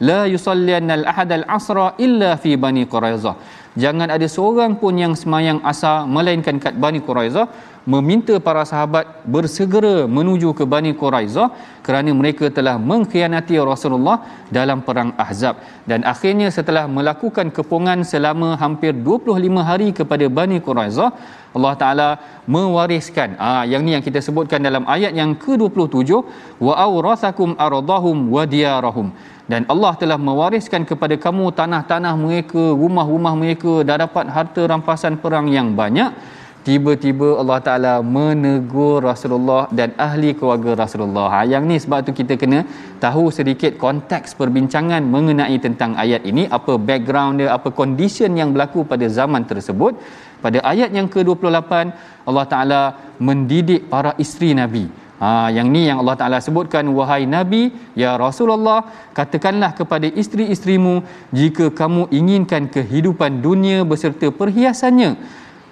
la 0.09 0.19
yusallianal 0.33 1.03
ahadal 1.11 1.43
asra 1.57 1.85
illa 2.05 2.29
fi 2.43 2.51
bani 2.65 2.83
quraizah 2.93 3.33
jangan 3.83 4.09
ada 4.15 4.27
seorang 4.35 4.73
pun 4.81 4.93
yang 5.03 5.13
semayang 5.23 5.59
asar 5.71 5.97
melainkan 6.17 6.59
kat 6.65 6.75
bani 6.85 7.01
quraizah 7.07 7.45
meminta 7.93 8.35
para 8.47 8.61
sahabat 8.71 9.05
bersegera 9.33 9.91
menuju 10.17 10.49
ke 10.59 10.63
Bani 10.73 10.91
Quraizah 11.01 11.45
kerana 11.85 12.11
mereka 12.19 12.45
telah 12.57 12.73
mengkhianati 12.89 13.57
Rasulullah 13.71 14.15
dalam 14.57 14.79
perang 14.87 15.09
Ahzab 15.25 15.55
dan 15.91 16.01
akhirnya 16.13 16.47
setelah 16.57 16.83
melakukan 16.97 17.47
kepungan 17.57 18.01
selama 18.11 18.49
hampir 18.63 18.93
25 18.97 19.65
hari 19.69 19.89
kepada 19.99 20.25
Bani 20.39 20.57
Quraizah 20.67 21.09
Allah 21.57 21.73
Taala 21.83 22.09
mewariskan 22.55 23.29
ah 23.49 23.63
yang 23.73 23.83
ni 23.87 23.91
yang 23.95 24.03
kita 24.07 24.19
sebutkan 24.27 24.61
dalam 24.69 24.83
ayat 24.95 25.13
yang 25.21 25.31
ke-27 25.43 26.19
wa 26.69 26.73
awrasakum 26.87 27.51
ardahum 27.67 28.17
wa 28.35 28.43
diyarahum 28.55 29.07
dan 29.53 29.63
Allah 29.73 29.93
telah 30.01 30.17
mewariskan 30.25 30.81
kepada 30.89 31.15
kamu 31.23 31.45
tanah-tanah 31.59 32.11
mereka, 32.25 32.63
rumah-rumah 32.81 33.33
mereka 33.43 33.71
dan 33.89 33.97
dapat 34.05 34.25
harta 34.35 34.63
rampasan 34.71 35.13
perang 35.23 35.47
yang 35.57 35.69
banyak 35.79 36.11
tiba-tiba 36.69 37.27
Allah 37.41 37.57
Ta'ala 37.67 37.91
menegur 38.17 38.95
Rasulullah 39.07 39.61
dan 39.79 39.89
ahli 40.07 40.29
keluarga 40.39 40.71
Rasulullah. 40.83 41.23
Ha, 41.33 41.39
yang 41.53 41.63
ni 41.69 41.77
sebab 41.83 41.99
tu 42.07 42.11
kita 42.19 42.33
kena 42.41 42.59
tahu 43.05 43.23
sedikit 43.37 43.71
konteks 43.85 44.31
perbincangan 44.41 45.01
mengenai 45.15 45.57
tentang 45.65 45.91
ayat 46.03 46.21
ini, 46.31 46.43
apa 46.57 46.73
background 46.89 47.41
dia, 47.41 47.49
apa 47.57 47.71
condition 47.81 48.37
yang 48.41 48.51
berlaku 48.55 48.83
pada 48.93 49.05
zaman 49.19 49.45
tersebut. 49.53 49.93
Pada 50.45 50.57
ayat 50.73 50.91
yang 50.99 51.07
ke-28, 51.13 51.71
Allah 52.29 52.45
Ta'ala 52.53 52.81
mendidik 53.29 53.81
para 53.93 54.13
isteri 54.25 54.51
Nabi. 54.61 54.85
Ha, 55.23 55.29
yang 55.57 55.67
ni 55.75 55.81
yang 55.89 55.97
Allah 56.05 56.15
Ta'ala 56.21 56.37
sebutkan 56.49 56.85
Wahai 56.97 57.23
Nabi, 57.33 57.61
Ya 58.01 58.11
Rasulullah 58.21 58.77
Katakanlah 59.17 59.69
kepada 59.79 60.07
isteri-isterimu 60.21 60.93
Jika 61.39 61.65
kamu 61.79 62.03
inginkan 62.19 62.71
kehidupan 62.75 63.43
dunia 63.47 63.79
Beserta 63.91 64.27
perhiasannya 64.39 65.09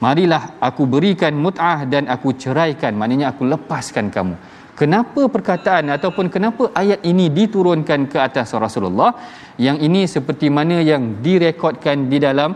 marilah 0.06 0.42
aku 0.68 0.84
berikan 0.96 1.34
mut'ah 1.46 1.78
dan 1.94 2.04
aku 2.16 2.30
ceraikan 2.44 2.94
maknanya 3.02 3.28
aku 3.34 3.44
lepaskan 3.54 4.06
kamu 4.16 4.36
kenapa 4.80 5.22
perkataan 5.36 5.90
ataupun 5.98 6.26
kenapa 6.36 6.64
ayat 6.82 7.00
ini 7.12 7.26
diturunkan 7.38 8.02
ke 8.12 8.18
atas 8.28 8.52
Rasulullah 8.66 9.12
yang 9.68 9.78
ini 9.88 10.02
seperti 10.16 10.50
mana 10.58 10.78
yang 10.92 11.04
direkodkan 11.28 12.10
di 12.14 12.20
dalam 12.28 12.52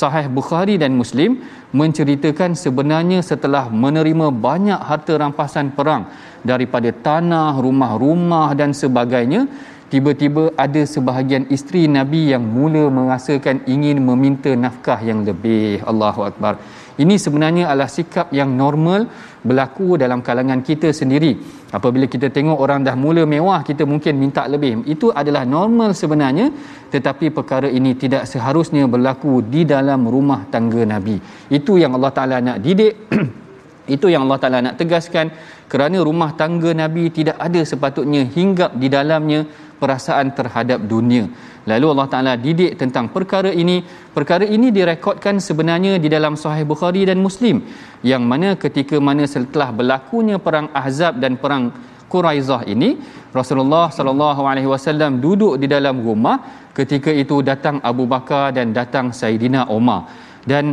sahih 0.00 0.26
Bukhari 0.38 0.74
dan 0.82 0.92
Muslim 1.00 1.32
menceritakan 1.80 2.52
sebenarnya 2.64 3.20
setelah 3.30 3.64
menerima 3.84 4.28
banyak 4.46 4.78
harta 4.88 5.14
rampasan 5.22 5.66
perang 5.76 6.04
daripada 6.50 6.90
tanah, 7.06 7.56
rumah-rumah 7.66 8.48
dan 8.60 8.70
sebagainya 8.82 9.42
tiba-tiba 9.92 10.44
ada 10.64 10.82
sebahagian 10.94 11.44
isteri 11.56 11.82
Nabi 11.98 12.20
yang 12.32 12.44
mula 12.58 12.84
merasakan 12.98 13.56
ingin 13.74 13.98
meminta 14.10 14.52
nafkah 14.64 14.98
yang 15.10 15.20
lebih. 15.28 15.66
Allahu 15.90 16.22
akbar. 16.30 16.54
Ini 17.02 17.14
sebenarnya 17.24 17.64
adalah 17.70 17.88
sikap 17.98 18.26
yang 18.38 18.50
normal 18.62 19.02
berlaku 19.50 19.86
dalam 20.02 20.20
kalangan 20.28 20.60
kita 20.68 20.88
sendiri. 20.98 21.32
Apabila 21.76 22.06
kita 22.14 22.26
tengok 22.36 22.58
orang 22.64 22.80
dah 22.88 22.96
mula 23.04 23.22
mewah, 23.32 23.60
kita 23.70 23.82
mungkin 23.92 24.14
minta 24.24 24.42
lebih. 24.54 24.74
Itu 24.94 25.06
adalah 25.22 25.42
normal 25.56 25.90
sebenarnya, 26.02 26.46
tetapi 26.94 27.26
perkara 27.38 27.68
ini 27.78 27.92
tidak 28.02 28.30
seharusnya 28.32 28.84
berlaku 28.94 29.34
di 29.54 29.62
dalam 29.74 30.06
rumah 30.16 30.40
tangga 30.54 30.82
Nabi. 30.94 31.16
Itu 31.58 31.74
yang 31.82 31.98
Allah 31.98 32.12
Taala 32.18 32.36
nak 32.48 32.58
didik. 32.66 32.94
Itu 33.94 34.06
yang 34.12 34.22
Allah 34.24 34.40
Taala 34.42 34.58
nak 34.64 34.78
tegaskan 34.80 35.26
kerana 35.72 35.98
rumah 36.08 36.30
tangga 36.40 36.70
Nabi 36.82 37.02
tidak 37.18 37.36
ada 37.46 37.60
sepatutnya 37.70 38.22
hinggap 38.36 38.70
di 38.82 38.88
dalamnya 38.94 39.40
perasaan 39.80 40.28
terhadap 40.38 40.80
dunia. 40.92 41.24
Lalu 41.70 41.86
Allah 41.92 42.08
Taala 42.14 42.32
didik 42.46 42.72
tentang 42.82 43.06
perkara 43.16 43.50
ini. 43.62 43.76
Perkara 44.16 44.46
ini 44.56 44.68
direkodkan 44.78 45.36
sebenarnya 45.48 45.92
di 46.04 46.08
dalam 46.16 46.34
Sahih 46.42 46.64
Bukhari 46.72 47.02
dan 47.10 47.18
Muslim 47.26 47.56
yang 48.12 48.22
mana 48.32 48.50
ketika 48.64 48.96
mana 49.08 49.24
setelah 49.34 49.70
berlakunya 49.78 50.36
perang 50.46 50.68
Ahzab 50.82 51.16
dan 51.24 51.40
perang 51.44 51.64
Quraizah 52.12 52.62
ini 52.72 52.88
Rasulullah 53.38 53.86
sallallahu 53.98 54.42
alaihi 54.50 54.68
wasallam 54.72 55.12
duduk 55.24 55.54
di 55.62 55.66
dalam 55.74 55.96
rumah 56.08 56.36
ketika 56.78 57.10
itu 57.22 57.36
datang 57.50 57.76
Abu 57.90 58.04
Bakar 58.12 58.44
dan 58.58 58.66
datang 58.80 59.06
Saidina 59.20 59.62
Umar 59.76 60.00
dan 60.52 60.64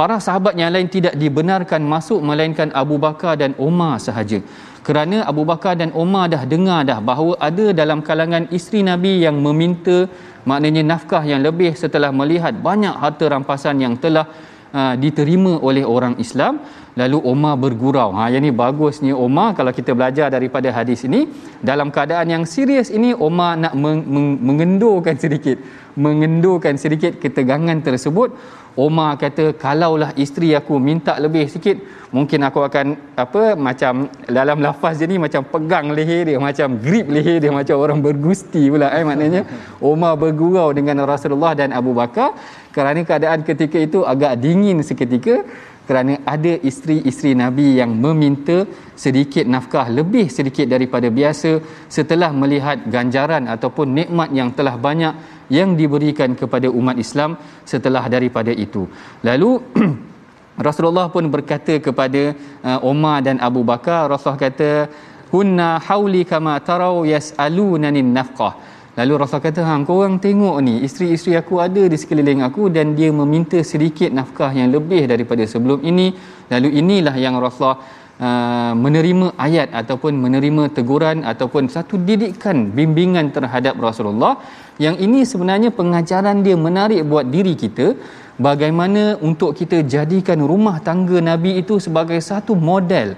para 0.00 0.16
sahabat 0.26 0.52
yang 0.60 0.74
lain 0.74 0.88
tidak 0.96 1.14
dibenarkan 1.22 1.80
masuk 1.94 2.20
melainkan 2.30 2.68
Abu 2.82 2.96
Bakar 3.06 3.32
dan 3.42 3.54
Umar 3.68 3.94
sahaja 4.06 4.40
kerana 4.86 5.18
Abu 5.30 5.42
Bakar 5.50 5.74
dan 5.80 5.90
Umar 6.02 6.24
dah 6.34 6.42
dengar 6.54 6.80
dah 6.90 6.98
bahawa 7.10 7.32
ada 7.48 7.66
dalam 7.80 8.00
kalangan 8.08 8.44
isteri 8.58 8.80
Nabi 8.90 9.12
yang 9.26 9.36
meminta 9.46 9.98
maknanya 10.50 10.82
nafkah 10.92 11.22
yang 11.30 11.40
lebih 11.48 11.70
setelah 11.82 12.10
melihat 12.20 12.54
banyak 12.68 12.94
harta 13.04 13.24
rampasan 13.34 13.76
yang 13.84 13.94
telah 14.04 14.26
uh, 14.80 14.94
diterima 15.04 15.52
oleh 15.68 15.84
orang 15.96 16.14
Islam 16.24 16.62
lalu 17.02 17.18
Umar 17.32 17.54
bergurau 17.64 18.10
ha 18.18 18.26
yang 18.34 18.44
ini 18.46 18.52
bagusnya 18.64 19.14
Umar 19.26 19.48
kalau 19.60 19.72
kita 19.80 19.90
belajar 19.98 20.28
daripada 20.36 20.68
hadis 20.78 21.02
ini 21.10 21.20
dalam 21.70 21.90
keadaan 21.96 22.28
yang 22.34 22.44
serius 22.54 22.90
ini 23.00 23.10
Umar 23.28 23.52
nak 23.64 23.74
meng- 23.84 24.06
meng- 24.16 24.38
mengendurkan 24.50 25.18
sedikit 25.24 25.58
mengendurkan 26.04 26.74
sedikit 26.84 27.12
ketegangan 27.24 27.78
tersebut 27.86 28.30
Omar 28.84 29.10
kata 29.20 29.44
kalaulah 29.62 30.08
isteri 30.22 30.48
aku 30.58 30.74
minta 30.86 31.12
lebih 31.24 31.44
sikit 31.52 31.76
mungkin 32.16 32.40
aku 32.48 32.60
akan 32.68 32.86
apa 33.24 33.42
macam 33.66 34.04
dalam 34.38 34.58
lafaz 34.66 35.00
je 35.00 35.06
ni 35.12 35.16
macam 35.24 35.40
pegang 35.52 35.86
leher 35.96 36.20
dia 36.28 36.36
macam 36.48 36.76
grip 36.84 37.06
leher 37.14 37.36
dia 37.44 37.48
macam 37.58 37.72
orang 37.84 38.00
bergusti 38.06 38.64
pula 38.72 38.92
eh 38.92 39.00
maknanya 39.10 39.42
Omar 39.90 40.12
bergurau 40.22 40.68
dengan 40.78 41.00
Rasulullah 41.12 41.54
dan 41.60 41.72
Abu 41.80 41.96
Bakar 42.00 42.30
kerana 42.76 43.00
keadaan 43.00 43.40
ketika 43.48 43.80
itu 43.88 44.04
agak 44.04 44.36
dingin 44.44 44.84
seketika 44.90 45.40
kerana 45.88 46.14
ada 46.34 46.52
isteri-isteri 46.70 47.32
Nabi 47.44 47.66
yang 47.80 47.90
meminta 48.04 48.58
sedikit 49.04 49.44
nafkah 49.54 49.86
lebih 49.98 50.26
sedikit 50.36 50.66
daripada 50.74 51.08
biasa 51.18 51.50
setelah 51.96 52.30
melihat 52.42 52.78
ganjaran 52.94 53.44
ataupun 53.54 53.86
nikmat 54.00 54.30
yang 54.40 54.50
telah 54.58 54.76
banyak 54.88 55.14
yang 55.58 55.72
diberikan 55.80 56.30
kepada 56.40 56.68
umat 56.78 56.96
Islam 57.04 57.32
setelah 57.72 58.04
daripada 58.16 58.52
itu. 58.66 58.82
Lalu 59.28 59.50
Rasulullah 60.68 61.06
pun 61.14 61.24
berkata 61.34 61.74
kepada 61.86 62.22
uh, 62.68 62.90
Umar 62.92 63.18
dan 63.26 63.36
Abu 63.48 63.60
Bakar, 63.72 64.02
Rasulullah 64.10 64.42
kata, 64.48 64.70
"Hunna 65.34 65.68
hauli 65.88 66.22
kama 66.32 66.54
tarau 66.68 66.96
yas'alunani 67.14 68.02
nafkah." 68.18 68.54
Lalu 68.98 69.12
Rasul 69.20 69.40
kata, 69.44 69.60
"Hang, 69.68 69.82
kau 69.88 69.96
orang 70.02 70.16
tengok 70.26 70.54
ni, 70.66 70.74
isteri-isteri 70.86 71.32
aku 71.40 71.54
ada 71.64 71.82
di 71.92 71.96
sekeliling 72.02 72.40
aku 72.48 72.62
dan 72.76 72.92
dia 72.98 73.08
meminta 73.20 73.58
sedikit 73.70 74.08
nafkah 74.18 74.48
yang 74.58 74.68
lebih 74.76 75.00
daripada 75.12 75.44
sebelum 75.52 75.80
ini." 75.90 76.06
Lalu 76.52 76.68
inilah 76.80 77.12
yang 77.24 77.36
Rasul 77.46 77.72
uh, 78.28 78.72
menerima 78.84 79.26
ayat 79.46 79.68
ataupun 79.80 80.14
menerima 80.24 80.62
teguran 80.78 81.18
ataupun 81.32 81.68
satu 81.74 82.00
didikan 82.08 82.72
bimbingan 82.78 83.28
terhadap 83.36 83.76
Rasulullah 83.86 84.32
yang 84.84 84.96
ini 85.08 85.20
sebenarnya 85.32 85.72
pengajaran 85.80 86.40
dia 86.46 86.56
menarik 86.66 87.02
buat 87.12 87.28
diri 87.36 87.52
kita 87.64 87.86
bagaimana 88.48 89.04
untuk 89.30 89.52
kita 89.60 89.76
jadikan 89.96 90.40
rumah 90.52 90.76
tangga 90.88 91.20
Nabi 91.30 91.52
itu 91.64 91.76
sebagai 91.88 92.20
satu 92.30 92.52
model 92.70 93.08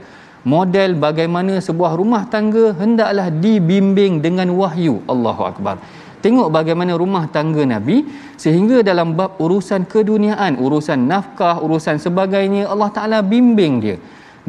model 0.47 0.95
bagaimana 1.07 1.59
sebuah 1.69 1.93
rumah 2.01 2.23
tangga 2.35 2.67
hendaklah 2.83 3.27
dibimbing 3.45 4.23
dengan 4.27 4.51
wahyu 4.61 4.95
Allahu 5.13 5.43
akbar 5.51 5.77
tengok 6.25 6.49
bagaimana 6.59 6.93
rumah 7.03 7.25
tangga 7.37 7.65
nabi 7.75 7.97
sehingga 8.43 8.79
dalam 8.91 9.11
bab 9.21 9.39
urusan 9.45 9.83
keduniaan 9.93 10.55
urusan 10.67 11.03
nafkah 11.13 11.57
urusan 11.67 11.99
sebagainya 12.07 12.65
Allah 12.75 12.91
taala 12.99 13.19
bimbing 13.33 13.77
dia 13.87 13.99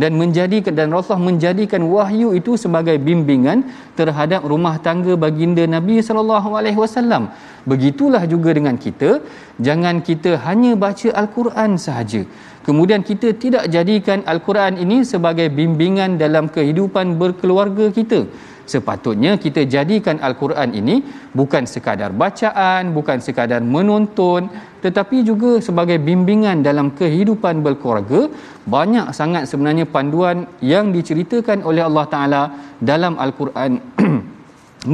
dan 0.02 0.14
menjadikan 0.20 0.74
dan 0.80 0.90
Rasulullah 0.96 1.28
menjadikan 1.30 1.82
wahyu 1.96 2.28
itu 2.40 2.52
sebagai 2.62 2.94
bimbingan 3.08 3.60
terhadap 3.98 4.42
rumah 4.52 4.74
tangga 4.86 5.14
baginda 5.24 5.64
Nabi 5.74 5.96
sallallahu 6.08 6.56
alaihi 6.60 6.80
wasallam. 6.84 7.24
Begitulah 7.72 8.22
juga 8.34 8.52
dengan 8.58 8.78
kita, 8.86 9.10
jangan 9.68 9.98
kita 10.10 10.32
hanya 10.48 10.72
baca 10.84 11.10
al-Quran 11.22 11.74
sahaja 11.86 12.22
kemudian 12.70 13.02
kita 13.10 13.30
tidak 13.44 13.64
jadikan 13.76 14.20
al-Quran 14.32 14.74
ini 14.84 14.98
sebagai 15.12 15.48
bimbingan 15.60 16.12
dalam 16.24 16.46
kehidupan 16.56 17.08
berkeluarga 17.22 17.86
kita 17.98 18.20
sepatutnya 18.74 19.32
kita 19.46 19.62
jadikan 19.76 20.18
al-Quran 20.28 20.70
ini 20.82 20.96
bukan 21.40 21.64
sekadar 21.74 22.10
bacaan 22.24 22.92
bukan 22.98 23.20
sekadar 23.28 23.62
menonton 23.76 24.42
tetapi 24.86 25.18
juga 25.30 25.52
sebagai 25.68 25.98
bimbingan 26.10 26.58
dalam 26.70 26.90
kehidupan 27.00 27.64
berkeluarga 27.68 28.22
banyak 28.76 29.08
sangat 29.20 29.46
sebenarnya 29.54 29.86
panduan 29.96 30.38
yang 30.74 30.88
diceritakan 30.98 31.66
oleh 31.72 31.84
Allah 31.90 32.06
Taala 32.14 32.44
dalam 32.92 33.16
al-Quran 33.28 33.72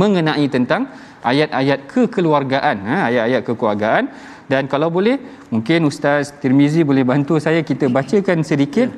mengenai 0.03 0.45
tentang 0.55 0.85
ayat-ayat 1.33 1.79
kekeluargaan 1.93 2.77
ha, 2.89 2.95
ayat-ayat 3.09 3.41
kekeluargaan 3.49 4.05
dan 4.51 4.63
kalau 4.73 4.87
boleh 4.97 5.15
mungkin 5.53 5.87
ustaz 5.91 6.25
Tirmizi 6.41 6.81
boleh 6.89 7.03
bantu 7.11 7.35
saya 7.45 7.61
kita 7.69 7.85
bacakan 7.97 8.39
sedikit 8.51 8.89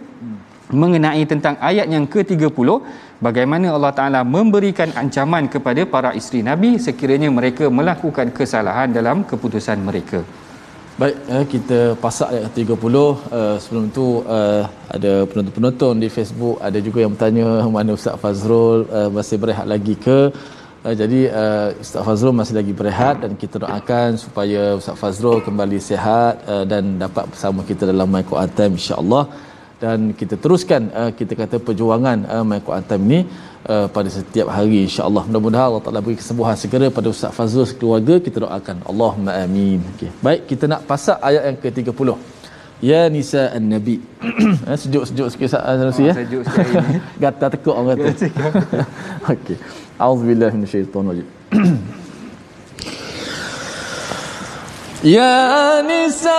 mengenai 0.84 1.22
tentang 1.32 1.56
ayat 1.70 1.88
yang 1.96 2.06
ke-30 2.14 2.70
bagaimana 3.28 3.68
Allah 3.76 3.92
Taala 4.00 4.22
memberikan 4.38 4.90
ancaman 5.04 5.44
kepada 5.54 5.84
para 5.94 6.10
isteri 6.20 6.40
nabi 6.52 6.72
sekiranya 6.88 7.30
mereka 7.38 7.68
melakukan 7.80 8.28
kesalahan 8.40 8.90
dalam 8.98 9.18
keputusan 9.30 9.80
mereka 9.90 10.20
baik 11.02 11.16
eh, 11.38 11.44
kita 11.54 11.80
pasak 12.04 12.30
ayat 12.36 12.60
30 12.74 12.76
eh, 12.76 13.08
sebelum 13.64 13.86
tu 14.00 14.06
eh, 14.38 14.64
ada 14.98 15.12
penonton-penonton 15.32 15.94
di 16.04 16.10
Facebook 16.18 16.56
ada 16.70 16.80
juga 16.88 17.00
yang 17.04 17.14
bertanya 17.16 17.48
mana 17.80 17.98
ustaz 18.02 18.22
Fazrul 18.26 18.80
masih 19.20 19.40
berehat 19.46 19.68
lagi 19.76 19.96
ke 20.08 20.18
Uh, 20.88 20.94
jadi 21.00 21.20
uh, 21.40 21.68
Ustaz 21.84 22.02
Fazrul 22.08 22.34
masih 22.40 22.54
lagi 22.58 22.74
berehat 22.80 23.16
dan 23.24 23.32
kita 23.42 23.56
doakan 23.64 24.10
supaya 24.22 24.62
Ustaz 24.80 24.96
Fazrul 25.02 25.40
kembali 25.48 25.78
sihat 25.88 26.36
uh, 26.54 26.62
dan 26.72 26.84
dapat 27.04 27.26
bersama 27.32 27.60
kita 27.70 27.84
dalam 27.92 28.08
My 28.16 28.22
Quran 28.30 28.52
Time 28.58 28.74
insyaAllah 28.80 29.24
dan 29.84 29.98
kita 30.20 30.36
teruskan 30.44 30.82
uh, 31.02 31.10
kita 31.20 31.34
kata 31.42 31.58
perjuangan 31.70 32.18
uh, 32.36 32.44
My 32.52 32.60
Quran 32.68 32.86
ini 33.08 33.20
uh, 33.74 33.88
pada 33.96 34.10
setiap 34.18 34.48
hari 34.58 34.80
Insya 34.90 35.02
Allah 35.10 35.24
mudah-mudahan 35.28 35.68
Allah 35.72 35.84
Ta'ala 35.88 36.02
beri 36.06 36.18
kesembuhan 36.22 36.56
segera 36.64 36.88
pada 37.00 37.10
Ustaz 37.16 37.34
Fazrul 37.40 37.68
keluarga 37.82 38.16
kita 38.28 38.38
doakan 38.46 38.78
Allahumma 38.94 39.34
amin 39.44 39.82
okay. 39.92 40.12
baik 40.28 40.42
kita 40.54 40.68
nak 40.74 40.84
pasak 40.92 41.20
ayat 41.32 41.44
yang 41.50 41.58
ke-30 41.66 42.16
Ya 42.92 43.02
Nisa 43.18 43.44
An-Nabi 43.58 43.96
sejuk-sejuk 44.86 45.28
sikit 45.34 45.48
Ustaz 45.52 45.64
Fazrul 45.68 45.92
oh, 45.94 46.08
ya? 46.10 46.16
sejuk 46.22 46.44
sikit 46.48 46.80
gatal 47.26 47.50
tekuk 47.58 47.76
orang 47.76 48.00
kata 48.08 48.30
okay. 49.36 49.60
A'udzu 50.00 50.26
billahi 50.30 50.56
minasyaitonir 50.58 51.10
rajim. 51.10 51.26
Ya 55.04 55.78
nisa 55.86 56.30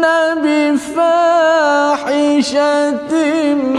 nabi 0.00 0.78
fahishatim 0.78 3.73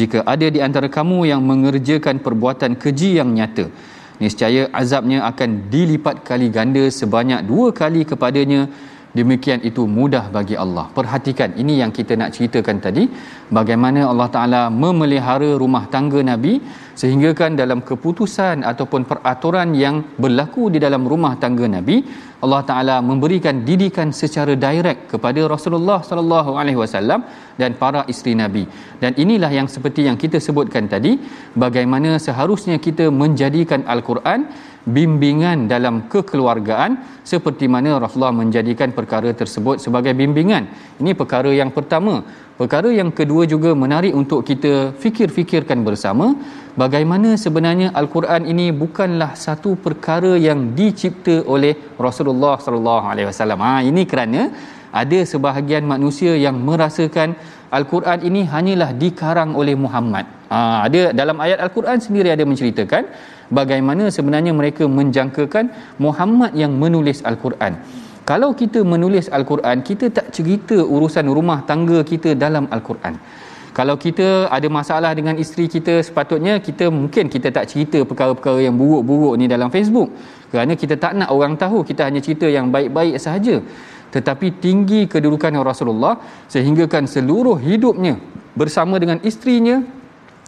jika 0.00 0.18
ada 0.32 0.46
di 0.56 0.60
antara 0.66 0.88
kamu 0.96 1.18
yang 1.32 1.40
mengerjakan 1.50 2.16
perbuatan 2.26 2.72
keji 2.82 3.10
yang 3.20 3.30
nyata 3.38 3.64
niscaya 4.22 4.64
azabnya 4.80 5.18
akan 5.30 5.50
dilipat 5.74 6.18
kali 6.30 6.48
ganda 6.56 6.84
sebanyak 6.98 7.40
dua 7.52 7.68
kali 7.80 8.02
kepadanya 8.10 8.60
demikian 9.18 9.60
itu 9.68 9.82
mudah 9.98 10.24
bagi 10.36 10.56
Allah. 10.64 10.84
Perhatikan 10.98 11.50
ini 11.62 11.74
yang 11.82 11.90
kita 11.98 12.12
nak 12.20 12.32
ceritakan 12.36 12.76
tadi 12.86 13.04
bagaimana 13.58 14.00
Allah 14.12 14.28
Taala 14.36 14.62
memelihara 14.82 15.50
rumah 15.62 15.84
tangga 15.94 16.20
Nabi 16.32 16.54
sehingga 17.00 17.30
kan 17.40 17.52
dalam 17.62 17.80
keputusan 17.88 18.58
ataupun 18.70 19.02
peraturan 19.10 19.70
yang 19.84 19.96
berlaku 20.24 20.64
di 20.74 20.78
dalam 20.86 21.02
rumah 21.12 21.32
tangga 21.42 21.66
Nabi 21.76 21.96
Allah 22.46 22.62
Taala 22.70 22.96
memberikan 23.10 23.56
didikan 23.68 24.08
secara 24.22 24.54
direct 24.66 25.00
kepada 25.12 25.40
Rasulullah 25.54 25.98
sallallahu 26.08 26.52
alaihi 26.62 26.80
wasallam 26.82 27.20
dan 27.60 27.70
para 27.82 28.00
isteri 28.12 28.34
Nabi. 28.42 28.64
Dan 29.02 29.12
inilah 29.24 29.50
yang 29.58 29.68
seperti 29.76 30.02
yang 30.08 30.18
kita 30.24 30.40
sebutkan 30.48 30.84
tadi 30.94 31.12
bagaimana 31.64 32.10
seharusnya 32.28 32.76
kita 32.88 33.06
menjadikan 33.22 33.82
al-Quran 33.96 34.40
bimbingan 34.96 35.58
dalam 35.72 35.94
kekeluargaan 36.12 36.92
seperti 37.30 37.66
mana 37.74 37.90
Rasulullah 38.04 38.34
menjadikan 38.42 38.90
perkara 38.98 39.30
tersebut 39.40 39.76
sebagai 39.84 40.12
bimbingan. 40.20 40.64
Ini 41.02 41.12
perkara 41.20 41.50
yang 41.60 41.70
pertama. 41.78 42.14
Perkara 42.60 42.90
yang 43.00 43.10
kedua 43.18 43.42
juga 43.52 43.70
menarik 43.82 44.14
untuk 44.20 44.40
kita 44.50 44.72
fikir-fikirkan 45.02 45.80
bersama 45.88 46.26
bagaimana 46.82 47.30
sebenarnya 47.44 47.88
al-Quran 48.00 48.48
ini 48.52 48.66
bukanlah 48.82 49.30
satu 49.46 49.70
perkara 49.86 50.32
yang 50.48 50.60
dicipta 50.78 51.36
oleh 51.56 51.74
Rasulullah 52.06 52.54
sallallahu 52.66 53.06
alaihi 53.12 53.28
wasallam. 53.32 53.60
Ha 53.66 53.72
ini 53.90 54.02
kerana 54.12 54.40
ada 55.02 55.18
sebahagian 55.32 55.82
manusia 55.92 56.32
yang 56.46 56.56
merasakan 56.68 57.30
Al-Quran 57.78 58.18
ini 58.28 58.42
hanyalah 58.54 58.90
dikarang 59.02 59.52
oleh 59.60 59.74
Muhammad. 59.84 60.22
Ha, 60.54 60.58
ada 60.86 61.00
dalam 61.20 61.38
ayat 61.46 61.58
Al-Quran 61.66 61.98
sendiri 62.06 62.28
ada 62.36 62.44
menceritakan 62.52 63.04
bagaimana 63.58 64.04
sebenarnya 64.16 64.52
mereka 64.60 64.84
menjangkakan 64.98 65.66
Muhammad 66.06 66.52
yang 66.62 66.70
menulis 66.84 67.20
Al-Quran. 67.30 67.74
Kalau 68.30 68.50
kita 68.60 68.80
menulis 68.92 69.26
Al-Quran, 69.38 69.82
kita 69.88 70.06
tak 70.18 70.28
cerita 70.36 70.76
urusan 70.96 71.26
rumah 71.38 71.58
tangga 71.70 71.98
kita 72.12 72.30
dalam 72.44 72.64
Al-Quran. 72.76 73.16
Kalau 73.76 73.94
kita 74.04 74.26
ada 74.56 74.68
masalah 74.76 75.10
dengan 75.18 75.36
isteri 75.44 75.64
kita, 75.74 75.94
sepatutnya 76.08 76.54
kita 76.68 76.86
mungkin 76.98 77.24
kita 77.34 77.48
tak 77.56 77.66
cerita 77.72 77.98
perkara-perkara 78.10 78.60
yang 78.66 78.74
buruk-buruk 78.80 79.34
ni 79.40 79.46
dalam 79.54 79.68
Facebook. 79.74 80.08
Kerana 80.52 80.72
kita 80.82 80.94
tak 81.04 81.12
nak 81.20 81.28
orang 81.36 81.54
tahu, 81.64 81.78
kita 81.90 82.00
hanya 82.06 82.20
cerita 82.28 82.46
yang 82.56 82.72
baik-baik 82.76 83.14
sahaja 83.24 83.56
tetapi 84.16 84.48
tinggi 84.64 85.04
kedudukan 85.12 85.52
Rasulullah 85.60 86.16
sehinggakan 86.48 87.04
seluruh 87.04 87.60
hidupnya 87.60 88.16
bersama 88.56 88.96
dengan 88.96 89.20
isterinya 89.20 89.84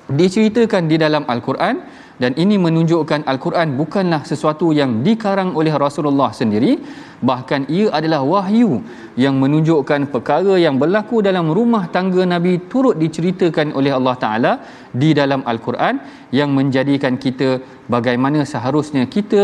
diceritakan 0.09 0.89
di 0.89 0.97
dalam 0.97 1.29
al-Quran 1.29 1.77
dan 2.23 2.33
ini 2.43 2.57
menunjukkan 2.67 3.21
al-Quran 3.33 3.69
bukanlah 3.81 4.23
sesuatu 4.31 4.69
yang 4.79 4.91
dikarang 5.07 5.51
oleh 5.61 5.75
Rasulullah 5.87 6.31
sendiri 6.39 6.73
bahkan 7.29 7.63
ia 7.77 7.87
adalah 7.99 8.21
wahyu 8.33 8.71
yang 9.25 9.35
menunjukkan 9.43 10.03
perkara 10.15 10.55
yang 10.65 10.75
berlaku 10.83 11.17
dalam 11.29 11.47
rumah 11.59 11.83
tangga 11.97 12.23
Nabi 12.35 12.53
turut 12.73 12.97
diceritakan 13.03 13.69
oleh 13.79 13.93
Allah 13.99 14.15
Taala 14.25 14.53
di 15.03 15.11
dalam 15.21 15.41
al-Quran 15.53 15.95
yang 16.39 16.51
menjadikan 16.59 17.15
kita 17.25 17.49
bagaimana 17.95 18.41
seharusnya 18.53 19.05
kita 19.17 19.43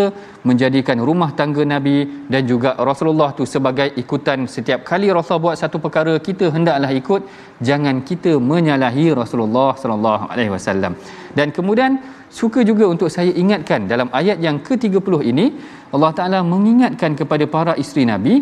menjadikan 0.50 0.98
rumah 1.08 1.30
tangga 1.40 1.62
Nabi 1.74 1.96
dan 2.34 2.42
juga 2.52 2.70
Rasulullah 2.90 3.30
tu 3.38 3.46
sebagai 3.54 3.88
ikutan 4.04 4.48
setiap 4.56 4.82
kali 4.90 5.08
Rasul 5.18 5.40
buat 5.44 5.58
satu 5.62 5.76
perkara 5.86 6.14
kita 6.28 6.48
hendaklah 6.56 6.90
ikut 7.00 7.22
jangan 7.70 7.96
kita 8.10 8.32
menyalahi 8.52 9.06
Rasulullah 9.22 9.70
sallallahu 9.82 10.24
alaihi 10.32 10.52
wasallam 10.56 10.92
dan 11.38 11.48
kemudian 11.58 11.92
suka 12.40 12.60
juga 12.70 12.84
untuk 12.94 13.10
saya 13.16 13.32
ingatkan 13.42 13.80
dalam 13.92 14.08
ayat 14.20 14.38
yang 14.46 14.56
ke-30 14.66 15.16
ini 15.32 15.46
Allah 15.94 16.10
Taala 16.18 16.38
mengingatkan 16.54 17.12
kepada 17.20 17.44
para 17.56 17.72
isteri 17.82 18.04
nabi 18.12 18.34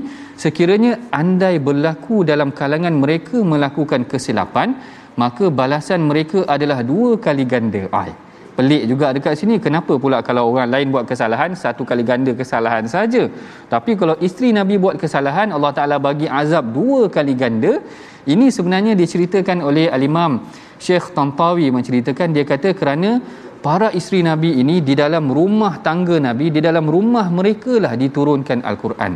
sekiranya 0.44 0.92
andai 1.20 1.54
berlaku 1.68 2.16
dalam 2.30 2.50
kalangan 2.60 2.94
mereka 3.04 3.38
melakukan 3.52 4.02
kesilapan 4.12 4.70
maka 5.22 5.46
balasan 5.60 6.02
mereka 6.10 6.40
adalah 6.56 6.78
dua 6.92 7.10
kali 7.26 7.44
ganda 7.52 7.82
ai 8.02 8.10
pelik 8.56 8.82
juga 8.92 9.06
dekat 9.16 9.34
sini 9.40 9.54
kenapa 9.66 9.92
pula 10.04 10.18
kalau 10.28 10.42
orang 10.52 10.66
lain 10.74 10.88
buat 10.94 11.04
kesalahan 11.10 11.50
satu 11.64 11.82
kali 11.90 12.02
ganda 12.12 12.32
kesalahan 12.40 12.86
saja 12.94 13.22
tapi 13.74 13.92
kalau 14.02 14.16
isteri 14.28 14.50
nabi 14.60 14.76
buat 14.86 14.96
kesalahan 15.04 15.52
Allah 15.58 15.72
Taala 15.80 15.98
bagi 16.08 16.26
azab 16.42 16.64
dua 16.78 17.02
kali 17.18 17.36
ganda 17.44 17.74
ini 18.36 18.48
sebenarnya 18.58 18.92
diceritakan 19.02 19.60
oleh 19.68 19.86
al-Imam 19.98 20.32
Syekh 20.88 21.04
Tantawi 21.18 21.66
menceritakan 21.78 22.28
dia 22.38 22.44
kata 22.54 22.68
kerana 22.80 23.10
para 23.66 23.88
isteri 23.98 24.20
Nabi 24.28 24.50
ini 24.62 24.76
di 24.88 24.94
dalam 25.02 25.24
rumah 25.38 25.74
tangga 25.86 26.16
Nabi, 26.28 26.46
di 26.56 26.60
dalam 26.66 26.86
rumah 26.94 27.26
mereka 27.38 27.72
lah 27.84 27.92
diturunkan 28.02 28.60
Al-Quran. 28.70 29.12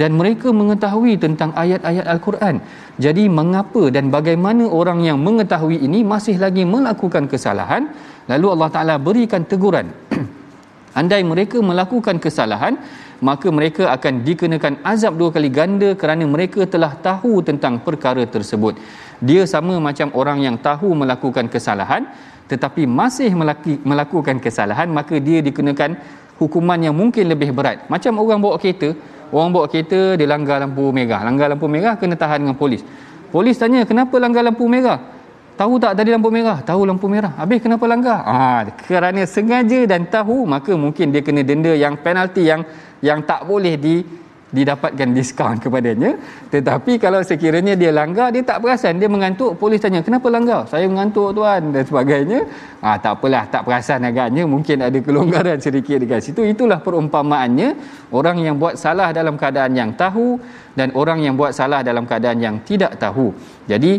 Dan 0.00 0.10
mereka 0.20 0.48
mengetahui 0.60 1.12
tentang 1.24 1.50
ayat-ayat 1.62 2.06
Al-Quran. 2.14 2.56
Jadi 3.04 3.24
mengapa 3.38 3.82
dan 3.96 4.06
bagaimana 4.16 4.64
orang 4.80 4.98
yang 5.08 5.18
mengetahui 5.28 5.76
ini 5.88 6.00
masih 6.14 6.34
lagi 6.44 6.64
melakukan 6.74 7.24
kesalahan? 7.34 7.82
Lalu 8.32 8.46
Allah 8.54 8.70
Ta'ala 8.76 8.94
berikan 9.08 9.42
teguran. 9.52 9.86
Andai 11.00 11.22
mereka 11.32 11.58
melakukan 11.70 12.16
kesalahan, 12.24 12.74
maka 13.28 13.48
mereka 13.58 13.82
akan 13.94 14.14
dikenakan 14.28 14.74
azab 14.94 15.14
dua 15.20 15.30
kali 15.36 15.48
ganda 15.60 15.90
kerana 16.00 16.24
mereka 16.34 16.62
telah 16.74 16.92
tahu 17.08 17.34
tentang 17.50 17.76
perkara 17.86 18.24
tersebut. 18.36 18.74
Dia 19.28 19.42
sama 19.54 19.76
macam 19.88 20.10
orang 20.20 20.38
yang 20.46 20.56
tahu 20.68 20.90
melakukan 21.02 21.46
kesalahan, 21.54 22.02
tetapi 22.50 22.82
masih 23.00 23.30
melaki, 23.40 23.74
melakukan 23.90 24.36
kesalahan 24.44 24.88
maka 24.98 25.16
dia 25.26 25.38
dikenakan 25.46 25.96
hukuman 26.40 26.76
yang 26.86 26.92
mungkin 27.00 27.24
lebih 27.32 27.50
berat 27.56 27.88
macam 27.92 28.12
orang 28.22 28.38
bawa 28.44 28.56
kereta 28.62 28.92
orang 29.34 29.48
bawa 29.54 29.64
kereta 29.72 30.18
dia 30.20 30.26
langgar 30.28 30.58
lampu 30.60 30.84
merah 30.92 31.20
langgar 31.24 31.48
lampu 31.52 31.66
merah 31.74 31.94
kena 31.96 32.16
tahan 32.22 32.44
dengan 32.44 32.56
polis 32.60 32.82
polis 33.32 33.56
tanya 33.56 33.86
kenapa 33.88 34.12
langgar 34.24 34.44
lampu 34.44 34.64
merah 34.68 34.98
tahu 35.60 35.78
tak 35.80 35.94
tadi 35.98 36.10
lampu 36.12 36.28
merah 36.34 36.58
tahu 36.68 36.82
lampu 36.90 37.06
merah 37.08 37.32
habis 37.40 37.58
kenapa 37.64 37.84
langgar 37.92 38.20
ah 38.38 38.60
kerana 38.84 39.22
sengaja 39.34 39.80
dan 39.88 40.04
tahu 40.16 40.38
maka 40.54 40.72
mungkin 40.84 41.14
dia 41.14 41.22
kena 41.28 41.40
denda 41.50 41.72
yang 41.84 41.96
penalti 42.04 42.44
yang 42.50 42.60
yang 43.08 43.22
tak 43.30 43.40
boleh 43.50 43.74
di 43.86 43.94
didapatkan 44.54 45.08
diskaun 45.18 45.58
kepadanya 45.58 46.14
tetapi 46.54 46.96
kalau 47.04 47.18
sekiranya 47.30 47.74
dia 47.74 47.90
langgar 47.98 48.30
dia 48.34 48.44
tak 48.50 48.62
perasan 48.62 49.02
dia 49.02 49.10
mengantuk 49.10 49.58
polis 49.60 49.82
tanya 49.84 49.98
kenapa 50.06 50.30
langgar 50.34 50.62
saya 50.72 50.86
mengantuk 50.92 51.34
tuan 51.36 51.62
dan 51.74 51.82
sebagainya 51.90 52.40
ah 52.90 52.94
tak 53.04 53.14
apalah 53.20 53.44
tak 53.54 53.62
perasan 53.66 54.00
agaknya 54.10 54.44
mungkin 54.54 54.78
ada 54.88 54.98
kelonggaran 55.08 55.58
sedikit 55.66 55.98
dekat 56.04 56.20
situ 56.26 56.42
itulah 56.54 56.78
perumpamaannya 56.86 57.68
orang 58.20 58.38
yang 58.46 58.54
buat 58.62 58.76
salah 58.84 59.10
dalam 59.18 59.34
keadaan 59.42 59.74
yang 59.80 59.90
tahu 60.02 60.28
dan 60.78 60.88
orang 61.02 61.18
yang 61.26 61.34
buat 61.40 61.50
salah 61.58 61.80
dalam 61.88 62.04
keadaan 62.10 62.38
yang 62.46 62.56
tidak 62.70 62.94
tahu 63.04 63.26
jadi 63.70 63.90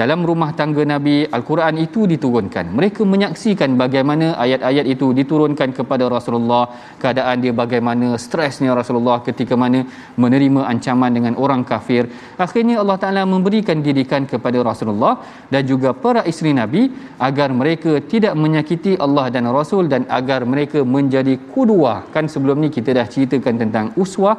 dalam 0.00 0.20
rumah 0.28 0.50
tangga 0.58 0.82
Nabi 0.92 1.14
Al-Quran 1.36 1.74
itu 1.84 2.00
diturunkan. 2.12 2.64
Mereka 2.78 3.02
menyaksikan 3.12 3.70
bagaimana 3.82 4.26
ayat-ayat 4.44 4.84
itu 4.94 5.06
diturunkan 5.20 5.70
kepada 5.78 6.04
Rasulullah, 6.14 6.64
keadaan 7.02 7.38
dia 7.44 7.54
bagaimana, 7.62 8.08
stresnya 8.24 8.72
Rasulullah 8.80 9.16
ketika 9.28 9.54
mana 9.62 9.80
menerima 10.24 10.62
ancaman 10.72 11.08
dengan 11.18 11.34
orang 11.44 11.62
kafir. 11.72 12.04
Akhirnya 12.46 12.76
Allah 12.84 12.98
Taala 13.04 13.22
memberikan 13.34 13.80
didikan 13.88 14.28
kepada 14.32 14.58
Rasulullah 14.70 15.14
dan 15.54 15.64
juga 15.72 15.92
para 16.04 16.20
isteri 16.32 16.52
Nabi 16.62 16.84
agar 17.30 17.48
mereka 17.62 17.94
tidak 18.14 18.36
menyakiti 18.44 18.94
Allah 19.06 19.26
dan 19.36 19.48
Rasul 19.58 19.84
dan 19.94 20.04
agar 20.20 20.40
mereka 20.54 20.82
menjadi 20.96 21.36
kudwah. 21.56 21.98
Kan 22.16 22.28
sebelum 22.34 22.58
ni 22.60 22.68
kita 22.78 22.92
dah 23.00 23.08
ceritakan 23.14 23.56
tentang 23.64 23.86
uswah 24.04 24.36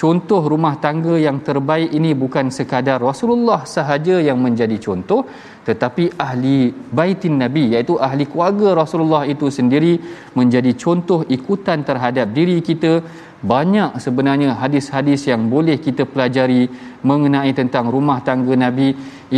contoh 0.00 0.40
rumah 0.52 0.74
tangga 0.84 1.14
yang 1.26 1.38
terbaik 1.46 1.90
ini 1.98 2.10
bukan 2.20 2.46
sekadar 2.58 2.98
Rasulullah 3.08 3.58
sahaja 3.74 4.14
yang 4.28 4.38
menjadi 4.46 4.76
contoh 4.86 5.18
tetapi 5.68 6.04
ahli 6.26 6.54
baitin 6.98 7.34
nabi 7.42 7.62
iaitu 7.74 7.94
ahli 8.06 8.24
keluarga 8.32 8.68
Rasulullah 8.82 9.22
itu 9.32 9.46
sendiri 9.58 9.92
menjadi 10.40 10.72
contoh 10.84 11.18
ikutan 11.36 11.80
terhadap 11.88 12.28
diri 12.38 12.56
kita 12.68 12.92
banyak 13.52 13.90
sebenarnya 14.04 14.48
hadis-hadis 14.62 15.20
yang 15.32 15.42
boleh 15.54 15.76
kita 15.86 16.04
pelajari 16.14 16.62
mengenai 17.10 17.52
tentang 17.60 17.84
rumah 17.96 18.18
tangga 18.28 18.56
nabi 18.64 18.88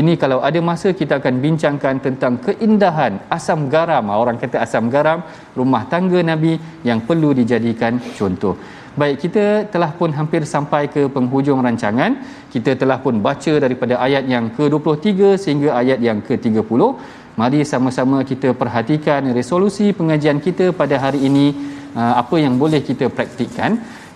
ini 0.03 0.15
kalau 0.25 0.39
ada 0.51 0.63
masa 0.71 0.91
kita 1.01 1.17
akan 1.21 1.35
bincangkan 1.47 1.97
tentang 2.07 2.37
keindahan 2.47 3.17
asam 3.39 3.63
garam 3.75 4.05
ha, 4.11 4.15
orang 4.25 4.39
kata 4.45 4.57
asam 4.67 4.87
garam 4.97 5.19
rumah 5.61 5.83
tangga 5.95 6.23
nabi 6.33 6.55
yang 6.91 7.03
perlu 7.11 7.31
dijadikan 7.41 7.99
contoh 8.21 8.55
Baik, 9.01 9.17
kita 9.25 9.45
telah 9.75 9.89
pun 9.99 10.11
hampir 10.19 10.43
sampai 10.55 10.83
ke 10.95 11.03
penghujung 11.15 11.61
rancangan. 11.67 12.13
Kita 12.55 12.73
telah 12.81 12.99
pun 13.05 13.15
baca 13.27 13.53
daripada 13.65 13.95
ayat 14.07 14.25
yang 14.35 14.47
ke-23 14.57 15.29
sehingga 15.45 15.69
ayat 15.83 15.97
yang 16.09 16.19
ke-30. 16.27 16.81
Mari 17.41 17.61
sama-sama 17.73 18.19
kita 18.31 18.49
perhatikan 18.63 19.23
resolusi 19.39 19.87
pengajian 20.01 20.39
kita 20.47 20.67
pada 20.81 20.97
hari 21.05 21.21
ini 21.29 21.47
uh, 22.01 22.15
apa 22.23 22.37
yang 22.45 22.57
boleh 22.63 22.81
kita 22.91 23.07
praktikkan. 23.19 23.73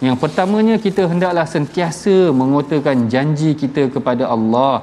Yang 0.06 0.16
pertamanya 0.22 0.76
kita 0.86 1.02
hendaklah 1.12 1.46
sentiasa 1.54 2.16
mengutarakan 2.40 2.98
janji 3.14 3.50
kita 3.62 3.84
kepada 3.94 4.24
Allah 4.36 4.74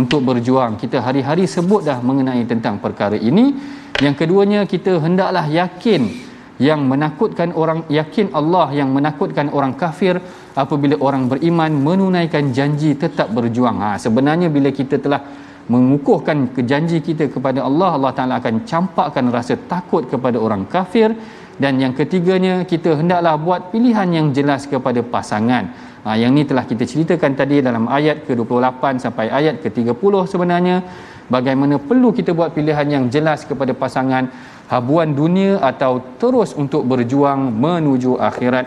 untuk 0.00 0.20
berjuang. 0.28 0.72
Kita 0.82 0.98
hari-hari 1.06 1.46
sebut 1.56 1.80
dah 1.90 1.96
mengenai 2.10 2.42
tentang 2.52 2.76
perkara 2.84 3.16
ini. 3.30 3.46
Yang 4.04 4.14
keduanya 4.20 4.60
kita 4.74 4.92
hendaklah 5.04 5.44
yakin 5.60 6.02
yang 6.66 6.80
menakutkan 6.92 7.50
orang 7.62 7.80
yakin 7.98 8.28
Allah 8.40 8.66
yang 8.78 8.90
menakutkan 8.96 9.46
orang 9.58 9.72
kafir 9.82 10.14
apabila 10.62 10.96
orang 11.08 11.24
beriman 11.32 11.70
menunaikan 11.88 12.44
janji 12.56 12.90
tetap 13.02 13.28
berjuang. 13.36 13.78
Ha, 13.84 13.88
sebenarnya 14.04 14.48
bila 14.56 14.70
kita 14.80 14.98
telah 15.04 15.20
mengukuhkan 15.74 16.50
janji 16.70 16.98
kita 17.08 17.30
kepada 17.34 17.62
Allah, 17.68 17.90
Allah 17.98 18.12
Taala 18.18 18.34
akan 18.42 18.66
campakkan 18.70 19.26
rasa 19.36 19.54
takut 19.72 20.08
kepada 20.12 20.38
orang 20.46 20.64
kafir 20.74 21.14
dan 21.62 21.78
yang 21.82 21.94
ketiganya 21.98 22.54
kita 22.72 22.90
hendaklah 23.00 23.34
buat 23.46 23.60
pilihan 23.74 24.08
yang 24.18 24.26
jelas 24.38 24.66
kepada 24.72 24.98
pasangan. 25.14 25.70
Ha, 26.06 26.16
yang 26.22 26.34
ni 26.34 26.42
telah 26.50 26.64
kita 26.70 26.82
ceritakan 26.90 27.38
tadi 27.40 27.62
dalam 27.68 27.86
ayat 27.98 28.26
ke-28 28.26 28.82
sampai 29.06 29.30
ayat 29.40 29.62
ke-30 29.62 30.14
sebenarnya 30.32 30.76
bagaimana 31.36 31.76
perlu 31.88 32.10
kita 32.18 32.32
buat 32.38 32.50
pilihan 32.58 32.88
yang 32.96 33.04
jelas 33.14 33.44
kepada 33.50 33.72
pasangan 33.82 34.28
habuan 34.72 35.12
dunia 35.20 35.60
atau 35.70 35.92
terus 36.20 36.52
untuk 36.62 36.84
berjuang 36.90 37.40
menuju 37.64 38.12
akhirat 38.28 38.66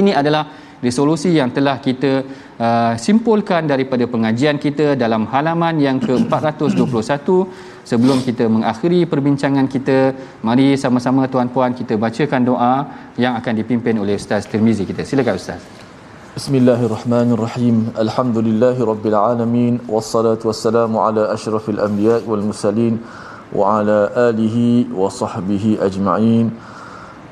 ini 0.00 0.10
adalah 0.20 0.46
resolusi 0.82 1.30
yang 1.36 1.50
telah 1.56 1.76
kita 1.86 2.12
uh, 2.58 2.92
simpulkan 3.04 3.66
daripada 3.72 4.04
pengajian 4.12 4.58
kita 4.64 4.94
dalam 5.04 5.26
halaman 5.32 5.74
yang 5.86 5.98
ke-421 6.06 7.32
sebelum 7.90 8.18
kita 8.28 8.44
mengakhiri 8.54 9.02
perbincangan 9.12 9.66
kita 9.74 9.98
mari 10.48 10.78
sama-sama 10.82 11.26
tuan-puan 11.32 11.74
kita 11.80 11.96
bacakan 12.06 12.42
doa 12.50 12.74
yang 13.24 13.34
akan 13.40 13.54
dipimpin 13.62 13.96
oleh 14.02 14.14
ustaz 14.22 14.46
Tirmizi 14.54 14.86
kita 14.92 15.02
silakan 15.10 15.38
ustaz 15.42 15.62
Bismillahirrahmanirrahim. 16.38 17.90
الله 17.98 17.98
الرحمن 17.98 17.98
الرحيم 17.98 17.98
الحمد 18.06 18.36
لله 18.46 18.76
رب 18.78 19.04
العالمين 19.10 19.74
والصلاة 19.90 20.38
والسلام 20.46 20.92
على 20.94 21.26
أشرف 21.34 21.64
الأنبياء 21.74 22.22
والمرسلين 22.30 22.94
وعلى 23.58 23.98
آله 24.28 24.56
وصحبه 24.94 25.64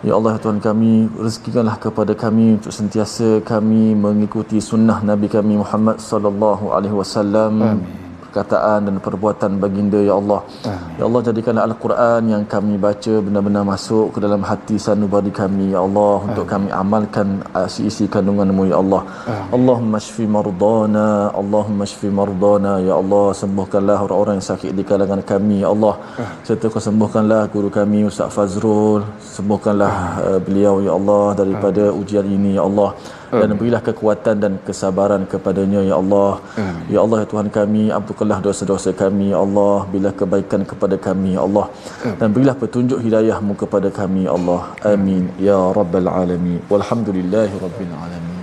Ya 0.06 0.12
Allah 0.18 0.30
ya 0.34 0.40
Tuhan 0.42 0.58
kami, 0.58 1.06
rezekikanlah 1.22 1.78
kepada 1.78 2.18
kami 2.18 2.58
untuk 2.58 2.74
sentiasa 2.74 3.46
kami 3.46 3.94
mengikuti 3.94 4.58
sunnah 4.58 4.98
Nabi 5.06 5.30
kami 5.30 5.54
Muhammad 5.62 6.02
sallallahu 6.02 6.74
alaihi 6.74 6.94
wasallam 6.94 7.86
perkataan 8.26 8.78
dan 8.90 8.96
perbuatan 9.06 9.50
baginda 9.62 10.00
ya 10.08 10.14
Allah. 10.20 10.40
Amin. 10.70 10.96
Ya 10.98 11.02
Allah 11.08 11.20
Jadikan 11.30 11.56
al-Quran 11.64 12.22
yang 12.34 12.42
kami 12.54 12.74
baca 12.84 13.14
benar-benar 13.26 13.64
masuk 13.72 14.06
ke 14.14 14.18
dalam 14.26 14.42
hati 14.50 14.76
sanubari 14.86 15.32
kami 15.40 15.66
ya 15.74 15.80
Allah 15.86 16.12
untuk 16.28 16.46
kami 16.52 16.68
amalkan 16.82 17.28
ah, 17.58 17.66
isi-isi 17.70 18.04
kandunganmu 18.16 18.64
ya 18.72 18.76
Allah. 18.82 19.02
Amin. 19.30 19.46
Allahumma 19.56 20.00
shfi 20.06 20.24
mardana, 20.36 21.08
Allahumma 21.42 21.84
shfi 21.92 22.08
mardana 22.20 22.72
ya 22.88 22.94
Allah 23.02 23.24
sembuhkanlah 23.42 23.98
orang-orang 24.06 24.34
yang 24.40 24.48
sakit 24.52 24.70
di 24.80 24.82
kalangan 24.92 25.22
kami 25.32 25.56
ya 25.64 25.68
Allah. 25.74 25.94
Amin. 26.18 26.42
Serta 26.48 26.72
kau 26.74 26.82
sembuhkanlah 26.88 27.42
guru 27.54 27.70
kami 27.78 28.00
Ustaz 28.10 28.34
Fazrul, 28.36 29.02
sembuhkanlah 29.36 29.92
uh, 30.28 30.40
beliau 30.46 30.74
ya 30.86 30.92
Allah 31.00 31.24
daripada 31.42 31.84
Amin. 31.90 31.98
ujian 32.02 32.26
ini 32.38 32.52
ya 32.60 32.64
Allah 32.70 32.90
dan 33.30 33.52
berilah 33.60 33.80
kekuatan 33.88 34.36
dan 34.44 34.52
kesabaran 34.66 35.22
kepadanya 35.32 35.80
ya 35.88 35.94
Allah 36.02 36.32
Amin. 36.64 36.82
ya 36.94 36.98
Allah 37.04 37.18
ya 37.22 37.26
Tuhan 37.32 37.48
kami 37.58 37.82
ampunkanlah 37.96 38.38
dosa-dosa 38.46 38.90
kami 39.02 39.26
ya 39.32 39.38
Allah 39.46 39.74
bila 39.94 40.10
kebaikan 40.20 40.62
kepada 40.70 40.96
kami 41.06 41.30
ya 41.36 41.42
Allah 41.48 41.66
Amin. 42.04 42.16
dan 42.20 42.28
berilah 42.36 42.56
petunjuk 42.62 43.00
hidayahmu 43.06 43.54
kepada 43.64 43.90
kami 44.00 44.22
ya 44.28 44.32
Allah 44.38 44.60
amin 44.92 45.24
ya 45.48 45.58
rabbal 45.80 46.08
alamin 46.22 46.58
walhamdulillah 46.72 47.44
rabbil 47.66 47.92
alamin 48.06 48.42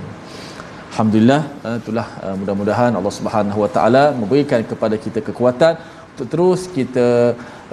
alhamdulillah 0.92 1.42
eh, 1.70 1.76
itulah 1.82 2.08
eh, 2.28 2.36
mudah-mudahan 2.42 2.92
Allah 3.02 3.14
Subhanahu 3.20 3.60
wa 3.66 3.70
taala 3.78 4.04
memberikan 4.22 4.62
kepada 4.72 4.98
kita 5.08 5.22
kekuatan 5.30 5.74
untuk 6.14 6.28
terus 6.34 6.62
kita 6.76 7.06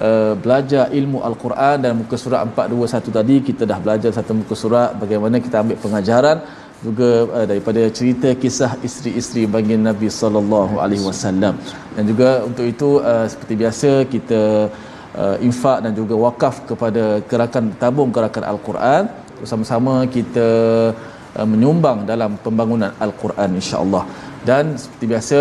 uh, 0.09 0.33
belajar 0.43 0.85
ilmu 0.99 1.19
al-Quran 1.29 1.75
dan 1.85 1.93
muka 2.01 2.17
surat 2.23 2.41
421 2.51 3.13
tadi 3.19 3.37
kita 3.49 3.63
dah 3.73 3.79
belajar 3.85 4.11
satu 4.19 4.33
muka 4.39 4.55
surat 4.63 4.91
bagaimana 5.03 5.37
kita 5.47 5.57
ambil 5.63 5.77
pengajaran 5.83 6.37
juga 6.87 7.09
uh, 7.37 7.47
daripada 7.51 7.83
cerita 7.97 8.29
kisah 8.43 8.73
isteri-isteri 8.89 9.43
bagi 9.57 9.77
Nabi 9.89 10.09
sallallahu 10.21 10.75
alaihi 10.85 11.05
wasallam 11.11 11.55
dan 11.97 12.05
juga 12.11 12.29
untuk 12.49 12.67
itu 12.73 12.89
uh, 13.13 13.27
seperti 13.33 13.55
biasa 13.63 13.91
kita 14.15 14.41
uh, 15.23 15.37
infak 15.49 15.79
dan 15.85 15.93
juga 16.01 16.15
wakaf 16.27 16.65
kepada 16.71 17.03
gerakan 17.31 17.65
tabung 17.83 18.11
gerakan 18.17 18.45
al-Quran 18.53 19.03
bersama-sama 19.41 19.95
kita 20.17 20.49
uh, 21.39 21.47
menyumbang 21.53 21.99
dalam 22.13 22.33
pembangunan 22.47 22.93
al-Quran 23.09 23.61
insya-Allah 23.61 24.05
dan 24.49 24.65
seperti 24.83 25.07
biasa 25.13 25.39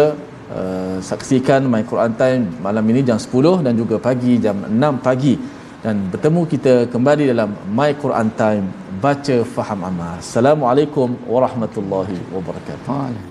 uh, 0.58 0.98
saksikan 1.12 1.62
my 1.74 1.84
Quran 1.94 2.14
time 2.22 2.44
malam 2.68 2.84
ini 2.94 3.02
jam 3.12 3.20
10 3.28 3.64
dan 3.68 3.74
juga 3.82 3.96
pagi 4.10 4.36
jam 4.48 4.58
6 4.92 5.08
pagi 5.08 5.36
dan 5.84 5.96
bertemu 6.12 6.42
kita 6.54 6.74
kembali 6.94 7.32
dalam 7.32 7.50
My 7.78 7.92
Quran 8.04 8.28
Time 8.42 8.66
baca 9.06 9.38
faham 9.56 9.80
amal. 9.92 10.16
Assalamualaikum 10.20 11.16
warahmatullahi 11.24 12.20
wabarakatuh. 12.36 13.29